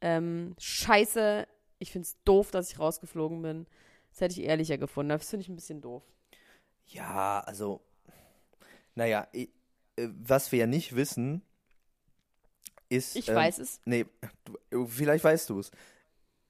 ähm, 0.01 0.55
scheiße, 0.59 1.47
ich 1.79 1.91
finde 1.91 2.07
es 2.07 2.17
doof, 2.25 2.51
dass 2.51 2.71
ich 2.71 2.79
rausgeflogen 2.79 3.41
bin. 3.43 3.67
Das 4.11 4.21
hätte 4.21 4.41
ich 4.41 4.47
ehrlicher 4.47 4.79
gefunden. 4.79 5.11
Das 5.11 5.29
finde 5.29 5.43
ich 5.43 5.49
ein 5.49 5.57
bisschen 5.57 5.81
doof. 5.81 6.03
Ja, 6.87 7.41
also, 7.41 7.81
naja, 8.95 9.27
i- 9.35 9.51
äh, 9.97 10.09
was 10.21 10.53
wir 10.53 10.61
ja 10.61 10.67
nicht 10.67 10.97
wissen, 10.97 11.43
ist. 12.89 13.17
Ich 13.17 13.29
ähm, 13.29 13.37
weiß 13.37 13.59
es. 13.59 13.81
Nee, 13.85 14.07
du, 14.71 14.87
vielleicht 14.87 15.25
weißt 15.25 15.51
du 15.51 15.61
es. 15.61 15.71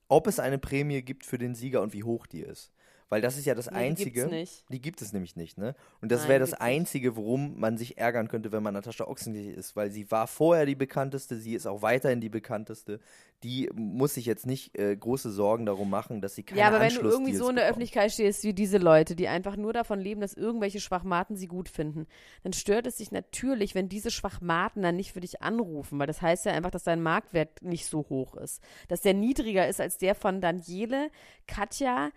Ob 0.08 0.26
es 0.26 0.38
eine 0.40 0.58
Prämie 0.58 1.02
gibt 1.02 1.26
für 1.26 1.38
den 1.38 1.54
Sieger 1.54 1.82
und 1.82 1.92
wie 1.92 2.04
hoch 2.04 2.26
die 2.26 2.40
ist. 2.40 2.73
Weil 3.11 3.23
das 3.23 3.38
ist 3.38 3.47
ja 3.47 3.55
das 3.55 3.67
Nee, 3.67 3.73
die 3.73 3.79
Einzige. 3.79 4.11
gibt's 4.11 4.31
nicht. 4.31 4.65
Die 4.71 4.81
gibt 4.83 5.00
es 5.00 5.12
nämlich 5.15 5.35
nicht, 5.35 5.57
ne? 5.57 5.75
Und 6.03 6.12
das 6.12 6.29
wäre 6.29 6.45
die 6.45 6.50
das. 6.50 6.61
Einzige, 6.61 7.17
worum 7.17 7.59
man 7.59 7.79
sich 7.79 7.97
ärgern 7.97 8.29
könnte, 8.29 8.53
wenn 8.53 8.62
man 8.62 8.75
Natascha 8.75 9.05
Ochsenknecht 9.05 9.57
ist, 9.57 9.77
weil 9.77 9.91
sie 9.91 10.11
war 10.11 10.27
vorher 10.27 10.67
die 10.67 10.75
bekannteste, 10.75 11.37
sie 11.37 11.55
ist 11.55 11.67
auch 11.67 11.81
weiterhin 11.83 12.21
die 12.21 12.29
bekannteste. 12.29 13.00
Die 13.45 13.71
muss 13.73 14.15
sich 14.15 14.27
jetzt 14.27 14.47
nicht 14.47 14.77
äh, 14.77 14.97
große 14.97 15.31
Sorgen 15.31 15.65
darum 15.65 15.88
machen, 15.88 16.21
dass 16.21 16.35
sie 16.35 16.43
keine 16.43 16.61
Ja, 16.61 16.67
aber 16.67 16.81
wenn 16.81 16.93
du 16.93 17.00
irgendwie 17.03 17.35
so 17.35 17.49
in 17.49 17.55
der 17.55 17.62
bekommt. 17.62 17.71
Öffentlichkeit 17.71 18.12
stehst 18.12 18.43
wie 18.45 18.53
diese 18.53 18.79
Leute, 18.79 19.15
die 19.17 19.29
einfach 19.29 19.57
nur 19.57 19.73
davon 19.73 20.00
leben, 20.00 20.21
dass 20.21 20.35
irgendwelche 20.35 20.81
Schwachmaten 20.81 21.37
sie 21.37 21.47
gut 21.47 21.69
finden, 21.69 22.07
dann 22.43 22.53
stört 22.53 22.87
es 22.88 22.97
dich 22.97 23.12
natürlich, 23.12 23.75
wenn 23.77 23.88
diese 23.88 24.11
Schwachmaten 24.11 24.83
dann 24.83 24.97
nicht 24.97 25.12
für 25.12 25.21
dich 25.21 25.41
anrufen, 25.41 25.99
weil 26.00 26.09
das 26.09 26.21
heißt 26.21 26.45
ja 26.47 26.53
einfach, 26.53 26.73
dass 26.73 26.83
dein 26.85 27.00
Marktwert 27.00 27.62
nicht 27.62 27.87
so 27.87 28.00
hoch 28.11 28.35
ist. 28.37 28.61
Dass 28.88 29.00
der 29.03 29.15
niedriger 29.15 29.67
ist 29.69 29.81
als 29.81 29.99
der 29.99 30.15
von 30.17 30.41
Daniele, 30.41 31.11
Katja, 31.47 32.11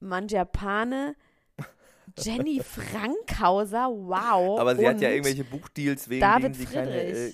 Manjapane, 0.00 1.16
Jenny 2.18 2.60
Frankhauser, 2.62 3.88
wow. 3.90 4.58
Aber 4.60 4.76
sie 4.76 4.86
hat 4.88 5.00
ja 5.00 5.10
irgendwelche 5.10 5.44
Buchdeals, 5.44 6.08
wegen 6.08 6.20
David 6.20 6.44
denen 6.44 6.54
sie 6.54 6.66
keine, 6.66 7.02
äh, 7.02 7.32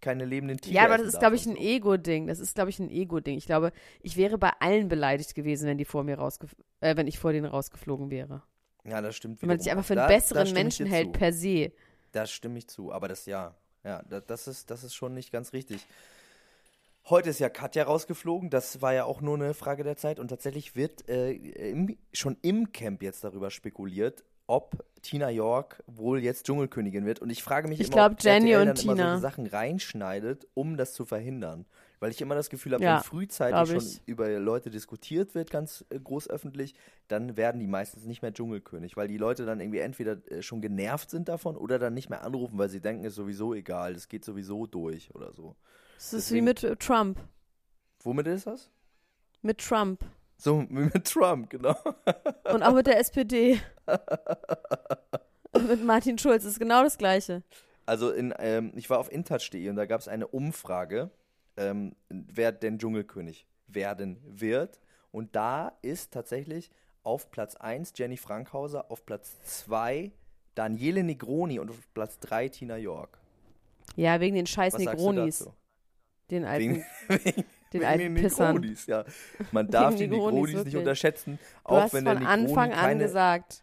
keine 0.00 0.24
lebenden 0.24 0.58
Tiere 0.58 0.76
Ja, 0.76 0.84
aber 0.84 0.98
das 0.98 1.08
ist, 1.08 1.18
glaube 1.18 1.36
ich, 1.36 1.46
ein. 1.46 1.56
Ego-Ding. 1.56 2.26
Das 2.26 2.38
ist, 2.38 2.54
glaube 2.54 2.70
ich, 2.70 2.78
ein 2.78 2.90
Ego-Ding. 2.90 3.36
Ich 3.38 3.46
glaube, 3.46 3.72
ich 4.02 4.16
wäre 4.16 4.36
bei 4.38 4.50
allen 4.60 4.88
beleidigt 4.88 5.34
gewesen, 5.34 5.66
wenn 5.66 5.78
die 5.78 5.84
vor 5.86 6.04
mir 6.04 6.18
rausgef 6.18 6.54
äh, 6.80 6.96
wenn 6.96 7.06
ich 7.06 7.18
vor 7.18 7.32
denen 7.32 7.46
rausgeflogen 7.46 8.10
wäre. 8.10 8.42
Ja, 8.84 9.00
das 9.00 9.16
stimmt 9.16 9.40
Wenn 9.40 9.48
man 9.48 9.58
sich 9.58 9.70
einfach 9.70 9.84
für 9.84 9.94
einen 9.94 10.02
Da- 10.02 10.08
da 10.08 10.14
besseren 10.14 10.46
ich 10.46 10.52
Menschen 10.54 10.86
hält 10.86 11.06
zu. 11.06 11.12
per 11.12 11.32
se. 11.32 11.72
Da 12.12 12.26
stimme 12.26 12.58
ich 12.58 12.68
zu, 12.68 12.92
aber 12.92 13.08
das 13.08 13.24
ja. 13.26 13.54
Ja, 13.82 14.02
da, 14.08 14.20
das, 14.20 14.46
ist, 14.48 14.70
das 14.70 14.84
ist 14.84 14.94
schon 14.94 15.12
nicht 15.14 15.30
ganz 15.32 15.52
richtig. 15.52 15.86
Heute 17.10 17.28
ist 17.28 17.38
ja 17.38 17.50
Katja 17.50 17.84
rausgeflogen, 17.84 18.48
das 18.48 18.80
war 18.80 18.94
ja 18.94 19.04
auch 19.04 19.20
nur 19.20 19.34
eine 19.34 19.52
Frage 19.52 19.84
der 19.84 19.96
Zeit 19.96 20.18
und 20.18 20.28
tatsächlich 20.28 20.74
wird 20.74 21.06
äh, 21.06 21.32
im, 21.32 21.98
schon 22.14 22.38
im 22.40 22.72
Camp 22.72 23.02
jetzt 23.02 23.24
darüber 23.24 23.50
spekuliert, 23.50 24.24
ob 24.46 24.82
Tina 25.02 25.28
York 25.28 25.82
wohl 25.86 26.22
jetzt 26.22 26.46
Dschungelkönigin 26.46 27.04
wird 27.04 27.18
und 27.20 27.28
ich 27.28 27.42
frage 27.42 27.68
mich 27.68 27.78
Ich 27.78 27.88
immer, 27.88 27.96
glaub, 27.96 28.12
ob 28.12 28.22
Jenny 28.22 28.52
RTL 28.52 28.60
und 28.60 28.66
dann 28.78 28.84
immer 28.84 28.94
Tina. 28.94 29.08
solche 29.08 29.20
Sachen 29.20 29.46
reinschneidet, 29.46 30.46
um 30.54 30.78
das 30.78 30.94
zu 30.94 31.04
verhindern. 31.04 31.66
Weil 32.00 32.10
ich 32.10 32.22
immer 32.22 32.34
das 32.34 32.48
Gefühl 32.48 32.72
habe, 32.72 32.84
Ja, 32.84 32.96
wenn 32.96 33.02
frühzeitig 33.04 33.82
schon 33.82 34.00
über 34.06 34.28
Leute 34.38 34.70
diskutiert 34.70 35.34
wird, 35.34 35.50
ganz 35.50 35.84
äh, 35.90 35.98
groß 35.98 36.28
öffentlich, 36.30 36.74
dann 37.08 37.36
werden 37.36 37.60
die 37.60 37.66
meistens 37.66 38.04
nicht 38.06 38.22
mehr 38.22 38.32
Dschungelkönig, 38.32 38.96
weil 38.96 39.08
die 39.08 39.18
Leute 39.18 39.44
dann 39.44 39.60
irgendwie 39.60 39.80
entweder 39.80 40.16
äh, 40.30 40.40
schon 40.40 40.62
genervt 40.62 41.10
sind 41.10 41.28
davon 41.28 41.56
oder 41.56 41.78
dann 41.78 41.92
nicht 41.92 42.08
mehr 42.08 42.24
anrufen, 42.24 42.56
weil 42.58 42.70
sie 42.70 42.80
denken, 42.80 43.04
ist 43.04 43.14
sowieso 43.14 43.52
egal, 43.52 43.92
es 43.92 44.08
geht 44.08 44.24
sowieso 44.24 44.66
durch 44.66 45.14
oder 45.14 45.32
so. 45.34 45.54
Das 45.96 46.04
ist 46.04 46.12
Deswegen- 46.30 46.36
wie 46.46 46.48
mit 46.50 46.64
äh, 46.64 46.76
Trump. 46.76 47.18
Womit 48.02 48.26
ist 48.26 48.46
das? 48.46 48.70
Mit 49.42 49.58
Trump. 49.58 50.04
So 50.36 50.60
wie 50.68 50.90
mit 50.92 51.04
Trump, 51.04 51.48
genau. 51.50 51.76
Und 52.52 52.62
auch 52.62 52.74
mit 52.74 52.86
der 52.86 52.98
SPD. 52.98 53.60
mit 55.68 55.84
Martin 55.84 56.18
Schulz. 56.18 56.44
Ist 56.44 56.58
genau 56.58 56.82
das 56.82 56.98
Gleiche. 56.98 57.42
Also 57.86 58.10
in, 58.10 58.34
ähm, 58.38 58.72
ich 58.74 58.90
war 58.90 58.98
auf 58.98 59.10
intouch.de 59.12 59.68
und 59.68 59.76
da 59.76 59.86
gab 59.86 60.00
es 60.00 60.08
eine 60.08 60.26
Umfrage, 60.26 61.10
ähm, 61.56 61.94
wer 62.08 62.52
denn 62.52 62.78
Dschungelkönig 62.78 63.46
werden 63.66 64.18
wird. 64.26 64.80
Und 65.12 65.36
da 65.36 65.72
ist 65.82 66.12
tatsächlich 66.12 66.70
auf 67.02 67.30
Platz 67.30 67.54
1 67.56 67.92
Jenny 67.96 68.16
Frankhauser, 68.16 68.90
auf 68.90 69.04
Platz 69.06 69.36
2 69.44 70.10
Daniele 70.54 71.04
Negroni 71.04 71.58
und 71.58 71.70
auf 71.70 71.76
Platz 71.94 72.18
3 72.20 72.48
Tina 72.48 72.76
York. 72.76 73.18
Ja, 73.96 74.18
wegen 74.20 74.34
den 74.34 74.46
scheiß 74.46 74.74
Was 74.74 74.82
sagst 74.82 75.04
du 75.04 75.12
Negronis. 75.12 75.38
dazu? 75.40 75.54
Den 76.30 76.44
alten, 76.44 76.74
Wegen, 76.76 76.84
wegen, 77.08 77.24
den 77.24 77.44
wegen 77.72 77.84
alten 77.84 77.98
den 78.00 78.14
Pissern. 78.14 78.54
Negronis, 78.54 78.86
ja. 78.86 79.04
Man 79.52 79.68
darf 79.70 79.94
die 79.94 80.06
Negronis, 80.06 80.24
Negronis 80.32 80.46
nicht 80.54 80.56
wirklich. 80.64 80.76
unterschätzen, 80.76 81.38
Du 81.38 81.68
auch 81.70 81.80
hast 81.82 81.92
wenn 81.94 82.04
von 82.06 82.16
der 82.16 82.28
Negroni 82.28 82.48
Anfang 82.48 82.72
an 82.72 82.98
gesagt, 82.98 83.62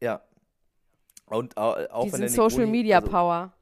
Ja. 0.00 0.22
Und 1.26 1.56
au- 1.56 1.74
auch 1.90 2.04
die 2.04 2.12
wenn 2.12 2.20
der 2.20 2.28
sind 2.28 2.36
Social 2.36 2.64
Negroni- 2.66 2.70
Media 2.70 2.98
also, 2.98 3.10
Power. 3.10 3.52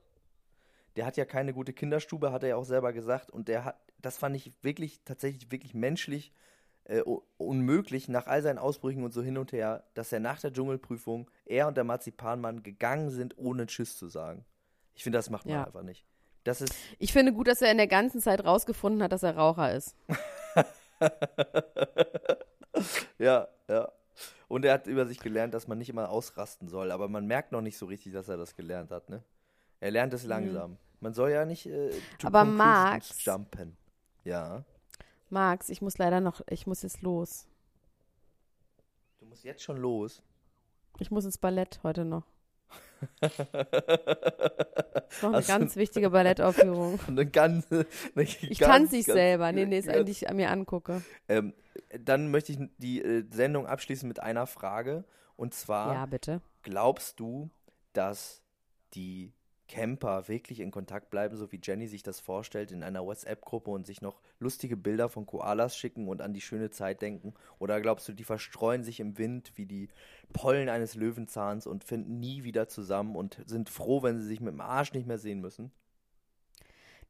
der 0.97 1.07
hat 1.07 1.17
ja 1.17 1.25
keine 1.25 1.53
gute 1.53 1.73
Kinderstube, 1.73 2.33
hat 2.33 2.43
er 2.43 2.49
ja 2.51 2.57
auch 2.57 2.65
selber 2.65 2.93
gesagt. 2.93 3.31
Und 3.31 3.49
der 3.49 3.65
hat, 3.65 3.81
das 3.99 4.17
fand 4.19 4.35
ich 4.37 4.53
wirklich, 4.63 5.01
tatsächlich 5.05 5.51
wirklich 5.53 5.75
menschlich 5.75 6.33
äh, 6.85 7.03
unmöglich, 7.37 8.09
nach 8.09 8.27
all 8.27 8.43
seinen 8.43 8.59
Ausbrüchen 8.59 9.05
und 9.05 9.13
so 9.13 9.23
hin 9.23 9.37
und 9.39 9.53
her, 9.53 9.85
dass 9.95 10.11
er 10.13 10.19
nach 10.19 10.41
der 10.41 10.53
Dschungelprüfung, 10.53 11.31
er 11.45 11.69
und 11.69 11.77
der 11.77 11.85
Marzipanmann 11.85 12.63
gegangen 12.65 13.11
sind, 13.11 13.37
ohne 13.39 13.67
Tschüss 13.67 13.97
zu 13.97 14.09
sagen. 14.09 14.45
Ich 14.95 15.05
finde, 15.05 15.19
das 15.19 15.31
macht 15.31 15.45
man 15.47 15.55
Ja. 15.57 15.65
einfach 15.65 15.83
nicht. 15.83 16.05
Das 16.45 16.61
ist, 16.63 16.75
Ich 16.99 17.13
finde 17.13 17.33
gut, 17.33 17.49
dass 17.49 17.61
er 17.63 17.71
in 17.71 17.77
der 17.77 17.87
ganzen 17.87 18.21
Zeit 18.21 18.45
rausgefunden 18.45 19.03
hat, 19.03 19.13
dass 19.13 19.23
er 19.23 19.37
Raucher 19.37 19.75
ist. 19.75 19.95
ja, 23.19 23.49
ja. 23.69 23.93
Und 24.49 24.65
er 24.65 24.75
hat 24.75 24.87
über 24.87 25.07
sich 25.07 25.21
gelernt, 25.21 25.55
dass 25.55 25.69
man 25.69 25.79
nicht 25.79 25.89
immer 25.91 26.11
ausrasten 26.11 26.69
soll. 26.69 26.91
Aber 26.91 27.09
man 27.09 27.27
merkt 27.27 27.53
noch 27.53 27.61
nicht 27.61 27.79
so 27.79 27.87
richtig, 27.87 28.13
dass 28.13 28.29
er 28.29 28.37
das 28.37 28.57
gelernt 28.57 28.91
hat, 28.91 29.09
ne? 29.09 29.23
Er 29.81 29.91
lernt 29.91 30.13
es 30.13 30.25
langsam. 30.25 30.77
Man 31.01 31.15
soll 31.15 31.31
ja 31.31 31.45
nicht 31.47 31.67
äh, 31.67 31.91
Aber 32.23 32.45
Max- 32.45 33.25
jumpen. 33.25 33.77
Ja. 34.25 34.65
Max, 35.31 35.71
ich 35.71 35.81
muss 35.81 35.97
leider 35.99 36.21
noch, 36.21 36.43
ich 36.51 36.67
muss 36.67 36.83
jetzt 36.83 37.01
los. 37.01 37.47
Du 39.21 39.27
musst 39.27 39.45
jetzt 39.45 39.63
schon 39.63 39.79
los. 39.79 40.23
Ich 40.99 41.11
muss 41.11 41.25
ins 41.25 41.39
Ballett 41.39 41.81
heute 41.83 42.05
noch. 42.05 42.25
Ist 43.21 43.39
noch 45.23 45.33
eine 45.33 45.41
du- 45.43 45.47
ganz 45.47 45.77
wichtige 45.77 46.11
Ballettaufführung. 46.11 46.99
Eine 47.09 47.27
ganze. 47.27 47.87
Eine 48.15 48.25
Ich 48.25 48.59
tanze 48.59 48.97
nicht 48.97 49.07
selber. 49.07 49.53
Nee, 49.53 49.67
nee, 49.67 49.79
ist 49.79 49.87
ganz- 49.87 49.99
eigentlich 49.99 50.29
an 50.29 50.37
mir 50.37 50.51
angucke. 50.51 51.03
Ähm, 51.29 51.55
dann 51.99 52.31
möchte 52.31 52.53
ich 52.53 52.59
die 52.79 53.03
äh, 53.03 53.25
Sendung 53.31 53.67
abschließen 53.67 54.09
mit 54.09 54.21
einer 54.21 54.47
Frage. 54.47 55.05
Und 55.37 55.55
zwar: 55.55 55.95
Ja, 55.95 56.07
bitte. 56.07 56.41
Glaubst 56.63 57.21
du, 57.21 57.51
dass 57.93 58.43
die 58.95 59.33
Camper 59.71 60.27
wirklich 60.27 60.59
in 60.59 60.73
Kontakt 60.73 61.11
bleiben, 61.11 61.37
so 61.37 61.53
wie 61.53 61.61
Jenny 61.63 61.87
sich 61.87 62.03
das 62.03 62.19
vorstellt, 62.19 62.73
in 62.73 62.83
einer 62.83 63.07
WhatsApp-Gruppe 63.07 63.71
und 63.71 63.87
sich 63.87 64.03
noch 64.03 64.21
lustige 64.41 64.77
Bilder 64.77 65.09
von 65.09 65.27
Koalas 65.27 65.77
schicken 65.77 66.09
und 66.09 66.23
an 66.23 66.35
die 66.35 66.41
schöne 66.41 66.71
Zeit 66.71 67.03
denken? 67.03 67.35
Oder 67.61 67.81
glaubst 67.81 68.09
du, 68.09 68.13
die 68.13 68.25
verstreuen 68.25 68.83
sich 68.83 68.99
im 68.99 69.17
Wind 69.17 69.53
wie 69.55 69.67
die 69.67 69.89
Pollen 70.33 70.69
eines 70.69 70.97
Löwenzahns 70.97 71.69
und 71.69 71.85
finden 71.85 72.19
nie 72.19 72.43
wieder 72.43 72.67
zusammen 72.67 73.15
und 73.15 73.41
sind 73.47 73.71
froh, 73.71 74.03
wenn 74.03 74.19
sie 74.19 74.27
sich 74.27 74.41
mit 74.41 74.53
dem 74.53 74.61
Arsch 74.61 74.93
nicht 74.93 75.07
mehr 75.07 75.19
sehen 75.19 75.41
müssen? 75.41 75.71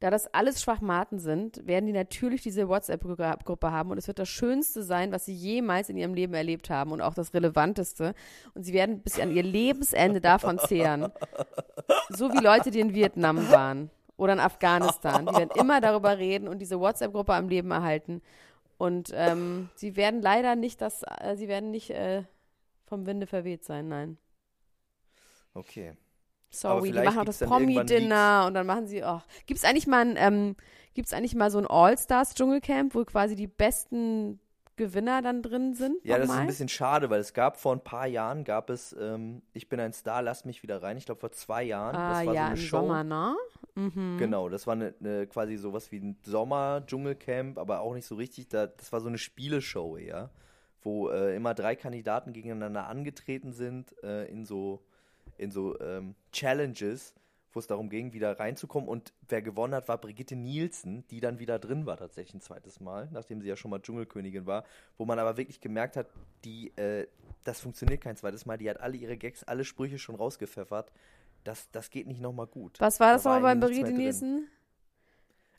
Da 0.00 0.08
das 0.08 0.32
alles 0.32 0.62
Schwachmaten 0.62 1.18
sind, 1.18 1.66
werden 1.66 1.86
die 1.86 1.92
natürlich 1.92 2.40
diese 2.40 2.68
WhatsApp-Gruppe 2.68 3.70
haben 3.70 3.90
und 3.90 3.98
es 3.98 4.08
wird 4.08 4.18
das 4.18 4.30
Schönste 4.30 4.82
sein, 4.82 5.12
was 5.12 5.26
sie 5.26 5.34
jemals 5.34 5.90
in 5.90 5.98
ihrem 5.98 6.14
Leben 6.14 6.32
erlebt 6.32 6.70
haben 6.70 6.90
und 6.92 7.02
auch 7.02 7.12
das 7.12 7.34
Relevanteste. 7.34 8.14
Und 8.54 8.64
sie 8.64 8.72
werden 8.72 9.00
bis 9.02 9.20
an 9.20 9.30
ihr 9.30 9.42
Lebensende 9.42 10.22
davon 10.22 10.58
zehren. 10.58 11.12
So 12.08 12.32
wie 12.32 12.42
Leute, 12.42 12.70
die 12.70 12.80
in 12.80 12.94
Vietnam 12.94 13.50
waren 13.50 13.90
oder 14.16 14.32
in 14.32 14.40
Afghanistan. 14.40 15.26
Die 15.26 15.34
werden 15.36 15.50
immer 15.54 15.82
darüber 15.82 16.16
reden 16.16 16.48
und 16.48 16.60
diese 16.60 16.80
WhatsApp-Gruppe 16.80 17.34
am 17.34 17.48
Leben 17.48 17.70
erhalten. 17.70 18.22
Und 18.78 19.12
ähm, 19.14 19.68
sie 19.74 19.96
werden 19.96 20.22
leider 20.22 20.56
nicht 20.56 20.80
das, 20.80 21.02
äh, 21.02 21.36
sie 21.36 21.46
werden 21.46 21.70
nicht 21.70 21.90
äh, 21.90 22.22
vom 22.86 23.04
Winde 23.04 23.26
verweht 23.26 23.64
sein, 23.64 23.88
nein. 23.88 24.16
Okay. 25.52 25.92
Sorry, 26.50 26.92
die 26.92 26.98
machen 27.00 27.18
auch 27.18 27.24
das 27.24 27.38
Promi-Dinner 27.38 28.44
und 28.46 28.54
dann 28.54 28.66
machen 28.66 28.86
sie, 28.86 29.02
oh, 29.04 29.20
gibt's 29.46 29.64
eigentlich 29.64 29.86
mal 29.86 30.00
ein, 30.00 30.16
ähm, 30.16 30.56
gibt's 30.94 31.12
eigentlich 31.12 31.34
mal 31.34 31.50
so 31.50 31.58
ein 31.58 31.66
All-Stars-Dschungelcamp, 31.66 32.94
wo 32.94 33.04
quasi 33.04 33.36
die 33.36 33.46
besten 33.46 34.40
Gewinner 34.80 35.20
dann 35.20 35.42
drin 35.42 35.74
sind? 35.74 36.02
Ja, 36.04 36.16
das 36.16 36.24
ist 36.24 36.28
nochmal? 36.28 36.40
ein 36.40 36.46
bisschen 36.46 36.68
schade, 36.70 37.10
weil 37.10 37.20
es 37.20 37.34
gab 37.34 37.58
vor 37.58 37.74
ein 37.74 37.84
paar 37.84 38.06
Jahren, 38.06 38.44
gab 38.44 38.70
es 38.70 38.96
ähm, 38.98 39.42
Ich 39.52 39.68
bin 39.68 39.78
ein 39.78 39.92
Star, 39.92 40.22
lass 40.22 40.46
mich 40.46 40.62
wieder 40.62 40.82
rein. 40.82 40.96
Ich 40.96 41.04
glaube 41.04 41.20
vor 41.20 41.32
zwei 41.32 41.64
Jahren. 41.64 41.94
Ah, 41.94 42.08
das 42.08 42.26
war 42.26 42.34
ja, 42.34 42.44
so 42.44 42.48
eine 42.48 42.56
Show. 42.56 42.80
Sommer, 42.80 43.04
ne? 43.04 43.36
Mhm. 43.74 44.16
Genau, 44.18 44.48
das 44.48 44.66
war 44.66 44.72
eine, 44.72 44.94
eine, 44.98 45.26
quasi 45.26 45.56
sowas 45.56 45.92
wie 45.92 45.98
ein 45.98 46.16
Sommer-Dschungelcamp, 46.22 47.58
aber 47.58 47.80
auch 47.80 47.92
nicht 47.92 48.06
so 48.06 48.14
richtig. 48.14 48.48
Da, 48.48 48.68
das 48.68 48.90
war 48.90 49.00
so 49.00 49.08
eine 49.08 49.18
Spieleshow, 49.18 49.98
ja, 49.98 50.30
wo 50.80 51.10
äh, 51.10 51.36
immer 51.36 51.52
drei 51.52 51.76
Kandidaten 51.76 52.32
gegeneinander 52.32 52.86
angetreten 52.86 53.52
sind 53.52 53.94
äh, 54.02 54.30
in 54.30 54.46
so, 54.46 54.82
in 55.40 55.50
so 55.50 55.78
ähm, 55.80 56.14
Challenges, 56.32 57.14
wo 57.52 57.58
es 57.58 57.66
darum 57.66 57.88
ging, 57.88 58.12
wieder 58.12 58.38
reinzukommen. 58.38 58.88
Und 58.88 59.12
wer 59.28 59.42
gewonnen 59.42 59.74
hat, 59.74 59.88
war 59.88 59.98
Brigitte 59.98 60.36
Nielsen, 60.36 61.04
die 61.08 61.20
dann 61.20 61.38
wieder 61.38 61.58
drin 61.58 61.86
war 61.86 61.96
tatsächlich 61.96 62.34
ein 62.34 62.40
zweites 62.40 62.78
Mal, 62.78 63.08
nachdem 63.10 63.40
sie 63.40 63.48
ja 63.48 63.56
schon 63.56 63.70
mal 63.70 63.80
Dschungelkönigin 63.80 64.46
war, 64.46 64.64
wo 64.98 65.04
man 65.04 65.18
aber 65.18 65.36
wirklich 65.36 65.60
gemerkt 65.60 65.96
hat, 65.96 66.08
die, 66.44 66.76
äh, 66.76 67.06
das 67.42 67.60
funktioniert 67.60 68.02
kein 68.02 68.16
zweites 68.16 68.46
Mal. 68.46 68.58
Die 68.58 68.68
hat 68.68 68.80
alle 68.80 68.96
ihre 68.96 69.16
Gags, 69.16 69.42
alle 69.44 69.64
Sprüche 69.64 69.98
schon 69.98 70.14
rausgepfeffert. 70.14 70.92
Das, 71.42 71.70
das 71.72 71.88
geht 71.90 72.06
nicht 72.06 72.20
nochmal 72.20 72.46
gut. 72.46 72.78
Was 72.80 73.00
war 73.00 73.14
das 73.14 73.22
Da 73.22 73.34
nochmal 73.34 73.56
nichts 73.56 73.70
Brigitte. 73.70 73.92
Nielsen? 73.92 74.48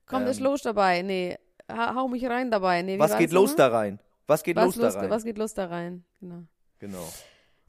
Kommt 0.05 0.27
es 0.27 0.37
Ähm, 0.37 0.43
los 0.43 0.61
dabei? 0.61 1.01
Nee, 1.01 1.37
ha 1.67 1.95
hau 1.95 2.07
mich 2.07 2.23
rein 2.25 2.51
dabei. 2.51 2.83
Nee, 2.83 2.99
Was 2.99 3.17
geht 3.17 3.31
los 3.31 3.55
da 3.55 3.67
rein? 3.69 3.99
Was 4.27 4.43
geht 4.43 4.55
was 4.55 4.65
los, 4.65 4.75
los, 4.75 4.93
da 4.93 4.99
rein? 4.99 5.09
Was 5.09 5.23
geht 5.23 5.37
los 5.39 5.53
da 5.55 5.65
rein? 5.65 6.03
Genau. 6.19 6.43
Genau. 6.79 7.07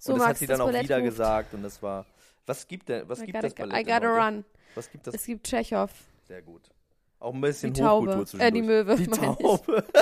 So, 0.05 0.15
und 0.15 0.19
das 0.19 0.29
hat 0.29 0.39
sie 0.39 0.47
dann 0.49 0.61
auch 0.61 0.69
wieder 0.73 0.97
ruft. 0.97 1.05
gesagt 1.11 1.55
und 1.55 1.63
das 1.63 1.81
war. 1.81 2.05
Was 2.45 2.67
gibt 2.67 2.89
denn? 2.89 3.09
Was 3.09 3.21
I 3.21 3.27
gibt 3.27 3.35
gotta, 3.37 3.47
das 3.47 3.55
Ballett 3.55 3.87
I 3.87 3.91
gotta 3.93 4.27
run. 4.27 4.45
Was 4.75 4.91
gibt 4.91 5.07
das? 5.07 5.15
Es 5.15 5.25
gibt 5.27 5.47
Tschechow. 5.47 5.89
Sehr 6.27 6.43
gut. 6.43 6.63
Auch 7.21 7.33
ein 7.33 7.41
bisschen 7.41 7.73
Die 7.73 7.81
Taube. 7.81 8.11
Hochkultur 8.11 8.41
Äh, 8.41 8.51
die. 8.51 8.63
Möwe, 8.63 8.97
Die. 8.97 9.07
Taube. 9.09 9.85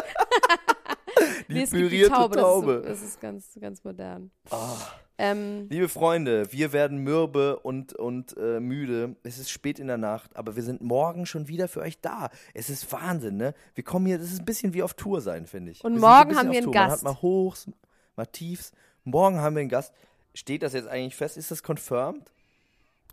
Die 1.49 1.55
Nee, 1.55 1.67
pürierte 1.67 2.15
Taube. 2.15 2.37
Taube. 2.37 2.83
Das 2.83 2.93
ist, 2.93 3.03
das 3.03 3.09
ist 3.11 3.21
ganz, 3.21 3.59
ganz 3.61 3.85
modern. 3.85 4.31
Ah. 4.51 4.75
Ähm, 5.19 5.67
Liebe 5.69 5.91
Freunde, 5.91 6.51
wir 6.51 6.73
werden 6.73 6.99
mürbe 6.99 7.59
und, 7.59 7.93
und 7.93 8.35
äh, 8.39 8.59
müde. 8.59 9.17
Es 9.23 9.37
ist 9.39 9.51
spät 9.51 9.79
in 9.79 9.89
der 9.89 9.99
Nacht, 9.99 10.35
aber 10.35 10.57
wir 10.57 10.63
sind 10.63 10.81
morgen 10.81 11.27
schon 11.27 11.47
wieder 11.47 11.69
für 11.69 11.81
euch 11.81 12.01
da. 12.01 12.31
Es 12.55 12.71
ist 12.71 12.91
Wahnsinn, 12.91 13.37
ne? 13.37 13.53
Wir 13.75 13.85
kommen 13.85 14.07
hier, 14.07 14.17
das 14.17 14.33
ist 14.33 14.39
ein 14.39 14.45
bisschen 14.47 14.73
wie 14.73 14.83
auf 14.83 14.95
Tour 14.95 15.21
sein, 15.21 15.47
finde 15.47 15.73
ich. 15.73 15.85
Und 15.85 15.95
wir 15.95 16.01
morgen 16.01 16.37
haben 16.39 16.51
wir 16.51 16.59
einen 16.59 16.65
Tour. 16.65 16.75
Man 16.75 16.89
Gast. 16.89 16.97
hat 16.99 17.03
mal 17.03 17.21
Hochs, 17.21 17.69
mal 18.17 18.25
Tiefs. 18.27 18.73
Morgen 19.11 19.41
haben 19.41 19.55
wir 19.57 19.61
einen 19.61 19.69
Gast. 19.69 19.93
Steht 20.35 20.63
das 20.63 20.73
jetzt 20.73 20.89
eigentlich 20.89 21.17
fest? 21.17 21.37
Ist 21.37 21.51
das 21.51 21.63
confirmed? 21.63 22.31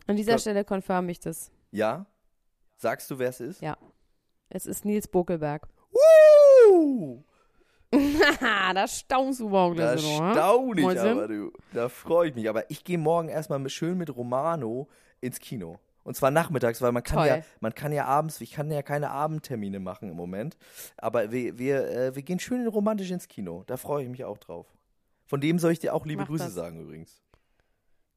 an 0.06 0.16
dieser 0.16 0.32
Glaub- 0.32 0.40
Stelle 0.40 0.64
confirm 0.64 1.08
ich 1.10 1.20
das. 1.20 1.50
Ja? 1.70 2.06
Sagst 2.78 3.10
du, 3.10 3.18
wer 3.18 3.28
es 3.28 3.40
ist? 3.40 3.60
Ja. 3.60 3.76
Es 4.48 4.64
ist 4.64 4.84
Nils 4.84 5.06
Bokelberg. 5.08 5.68
Haha, 7.92 8.72
da 8.74 8.86
staunst 8.88 9.40
du 9.40 9.48
morgen. 9.48 9.76
da 9.76 9.98
staune 9.98 10.80
ich 10.80 10.86
Mäuschen? 10.86 11.08
aber, 11.08 11.28
du. 11.28 11.52
Da 11.72 11.88
freue 11.88 12.28
ich 12.28 12.34
mich. 12.34 12.48
Aber 12.48 12.70
ich 12.70 12.84
gehe 12.84 12.98
morgen 12.98 13.28
erstmal 13.28 13.66
schön 13.68 13.98
mit 13.98 14.14
Romano 14.14 14.88
ins 15.20 15.38
Kino. 15.40 15.78
Und 16.04 16.14
zwar 16.14 16.30
nachmittags, 16.30 16.80
weil 16.80 16.92
man 16.92 17.02
kann 17.02 17.18
Toll. 17.18 17.26
ja, 17.26 17.38
man 17.60 17.74
kann 17.74 17.92
ja 17.92 18.06
abends, 18.06 18.40
ich 18.40 18.52
kann 18.52 18.70
ja 18.70 18.80
keine 18.80 19.10
Abendtermine 19.10 19.78
machen 19.78 20.08
im 20.08 20.16
Moment. 20.16 20.56
Aber 20.96 21.30
wir, 21.32 21.58
wir, 21.58 21.86
äh, 21.90 22.14
wir 22.14 22.22
gehen 22.22 22.38
schön 22.38 22.66
romantisch 22.66 23.10
ins 23.10 23.28
Kino. 23.28 23.64
Da 23.66 23.76
freue 23.76 24.04
ich 24.04 24.08
mich 24.08 24.24
auch 24.24 24.38
drauf. 24.38 24.66
Von 25.28 25.40
dem 25.40 25.58
soll 25.60 25.70
ich 25.72 25.78
dir 25.78 25.94
auch 25.94 26.04
liebe 26.06 26.22
Mach 26.22 26.28
Grüße 26.28 26.44
das. 26.46 26.54
sagen 26.54 26.80
übrigens. 26.80 27.22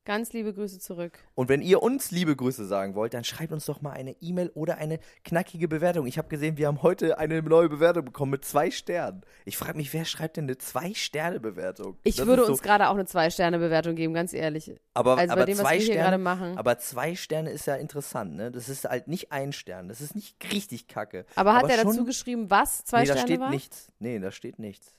Ganz 0.04 0.34
liebe 0.34 0.52
Grüße 0.52 0.80
zurück. 0.80 1.20
Und 1.36 1.48
wenn 1.48 1.62
ihr 1.62 1.84
uns 1.84 2.10
liebe 2.10 2.36
Grüße 2.36 2.66
sagen 2.66 2.96
wollt, 2.96 3.14
dann 3.14 3.24
schreibt 3.24 3.52
uns 3.54 3.68
doch 3.68 3.82
mal 3.82 3.92
eine 3.92 4.16
E-Mail 4.20 4.50
oder 4.56 4.78
eine 4.80 5.00
knackige 5.24 5.68
Bewertung. 5.68 6.08
Ich 6.08 6.18
habe 6.18 6.28
gesehen, 6.28 6.58
wir 6.58 6.66
haben 6.66 6.82
heute 6.82 7.20
eine 7.20 7.40
neue 7.44 7.70
Bewertung 7.70 8.06
bekommen 8.06 8.32
mit 8.32 8.44
zwei 8.44 8.72
Sternen. 8.72 9.22
Ich 9.46 9.58
frage 9.58 9.78
mich, 9.78 9.94
wer 9.94 10.06
schreibt 10.06 10.38
denn 10.38 10.46
eine 10.46 10.58
Zwei-Sterne-Bewertung? 10.58 11.98
Ich 12.04 12.16
Das 12.16 12.26
würde 12.26 12.46
so- 12.46 12.52
uns 12.54 12.64
gerade 12.64 12.88
auch 12.90 12.96
eine 12.96 13.06
Zwei-Sterne-Bewertung 13.06 13.94
geben, 13.96 14.16
ganz 14.16 14.34
ehrlich. 14.34 14.74
aber, 14.96 15.18
also 15.18 15.34
aber 15.34 15.42
bei 15.42 15.46
dem, 15.46 15.58
was 15.60 15.64
zwei 15.66 15.74
wir 15.74 15.78
hier 15.78 15.86
Sterne, 15.94 16.02
gerade 16.04 16.18
machen. 16.18 16.58
Aber 16.58 16.80
zwei 16.80 17.16
Sterne 17.16 17.52
ist 17.52 17.68
ja 17.68 17.76
interessant, 17.76 18.36
ne? 18.36 18.50
Das 18.52 18.70
ist 18.70 18.86
halt 18.86 19.08
nicht 19.08 19.32
ein 19.32 19.54
Stern. 19.54 19.88
Das 19.88 20.02
ist 20.02 20.16
nicht 20.16 20.36
richtig 20.52 20.88
kacke. 20.88 21.26
Aber 21.36 21.54
hat 21.54 21.70
er 21.70 21.84
dazu 21.84 22.06
geschrieben, 22.06 22.50
was 22.50 22.86
zwei 22.86 23.02
nee, 23.02 23.06
da 23.08 23.14
Sterne 23.14 23.28
steht 23.28 23.40
war? 23.40 23.50
nichts. 23.52 23.92
Nee, 24.00 24.18
da 24.18 24.32
steht 24.32 24.58
nichts. 24.58 24.96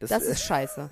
Das, 0.00 0.10
Das 0.10 0.22
ist 0.24 0.42
scheiße. 0.44 0.88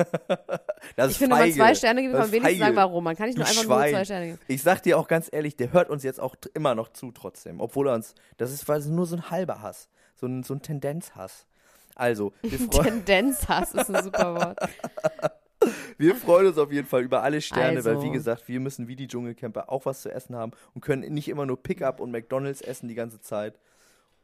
das 0.96 1.10
Ich 1.10 1.12
ist 1.12 1.16
finde, 1.18 1.20
wenn 1.20 1.28
man 1.28 1.38
feige. 1.40 1.54
zwei 1.54 1.74
Sterne 1.74 2.02
gibt, 2.02 2.14
Das 2.14 2.20
kann 2.20 2.20
man 2.20 2.26
ist 2.28 2.32
wenigstens 2.32 2.58
sagen, 2.60 2.74
feige. 2.74 2.88
warum. 2.88 3.04
Man 3.04 3.16
kann 3.16 3.26
nicht 3.26 3.38
nur 3.38 3.46
einfach 3.46 3.64
nur 3.64 3.78
zwei 3.78 4.04
Sterne 4.04 4.26
geben. 4.26 4.38
Ich 4.48 4.62
sag 4.62 4.82
dir 4.82 4.98
auch 4.98 5.08
ganz 5.08 5.28
ehrlich, 5.32 5.56
der 5.56 5.72
hört 5.72 5.90
uns 5.90 6.02
jetzt 6.02 6.20
auch 6.20 6.36
immer 6.54 6.74
noch 6.74 6.88
zu 6.88 7.10
trotzdem. 7.12 7.60
Obwohl 7.60 7.88
er 7.88 7.94
uns, 7.94 8.14
das 8.36 8.52
ist 8.52 8.66
weil 8.68 8.78
es 8.80 8.86
nur 8.86 9.06
so 9.06 9.16
ein 9.16 9.30
halber 9.30 9.60
Hass. 9.62 9.88
So 10.14 10.26
ein, 10.26 10.42
so 10.44 10.54
ein 10.54 10.62
Tendenzhass. 10.62 11.46
Also, 11.94 12.32
wir, 12.42 12.70
Tendenzhass 12.70 13.74
ist 13.74 13.90
ein 13.94 14.02
super 14.04 14.34
Wort. 14.34 14.58
wir 15.98 16.14
freuen 16.16 16.46
uns 16.46 16.58
auf 16.58 16.72
jeden 16.72 16.86
Fall 16.88 17.02
über 17.02 17.22
alle 17.22 17.40
Sterne, 17.40 17.84
weil 17.84 17.96
Also. 17.96 18.06
wie 18.06 18.10
gesagt, 18.12 18.48
wir 18.48 18.60
müssen 18.60 18.88
wie 18.88 18.96
die 18.96 19.08
Dschungelcamper 19.08 19.70
auch 19.70 19.84
was 19.84 20.02
zu 20.02 20.10
essen 20.10 20.34
haben 20.36 20.52
und 20.74 20.80
können 20.80 21.12
nicht 21.12 21.28
immer 21.28 21.44
nur 21.46 21.62
Pickup 21.62 22.00
und 22.00 22.10
McDonalds 22.10 22.60
essen 22.62 22.88
die 22.88 22.94
ganze 22.94 23.20
Zeit. 23.20 23.58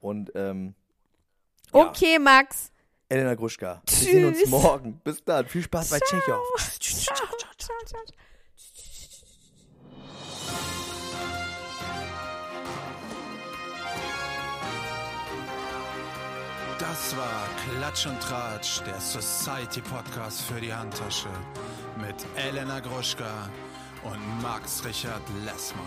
Und 0.01 0.33
ähm, 0.35 0.75
Ja. 1.75 1.81
Okay, 1.89 2.19
Max. 2.19 2.71
Elena 3.09 3.35
Gruschka, 3.35 3.83
wir 3.87 3.97
sehen 3.97 4.27
uns 4.27 4.39
Tschüss. 4.39 4.51
morgen. 4.51 5.01
Bis 5.03 5.25
dann. 5.25 5.47
Viel 5.47 5.63
Spaß 5.63 5.91
bei 5.91 5.99
Tschechow. 5.99 6.43
Tschüss, 6.59 6.79
tschüss, 6.79 7.05
Ciao, 7.05 7.17
ciao, 7.17 7.27
ciao. 7.57 7.77
ciao, 7.87 8.05
ciao. 8.05 8.15
Das 16.79 17.17
war 17.17 17.49
Klatsch 17.77 18.07
und 18.07 18.21
Tratsch, 18.21 18.81
der 18.87 19.01
Society 19.01 19.81
Podcast 19.81 20.43
für 20.43 20.61
die 20.61 20.73
Handtasche 20.73 21.29
mit 22.01 22.15
Elena 22.37 22.79
Gruschka 22.81 23.49
und 24.05 24.43
Max 24.43 24.85
Richard 24.85 25.23
Lessmann. 25.45 25.87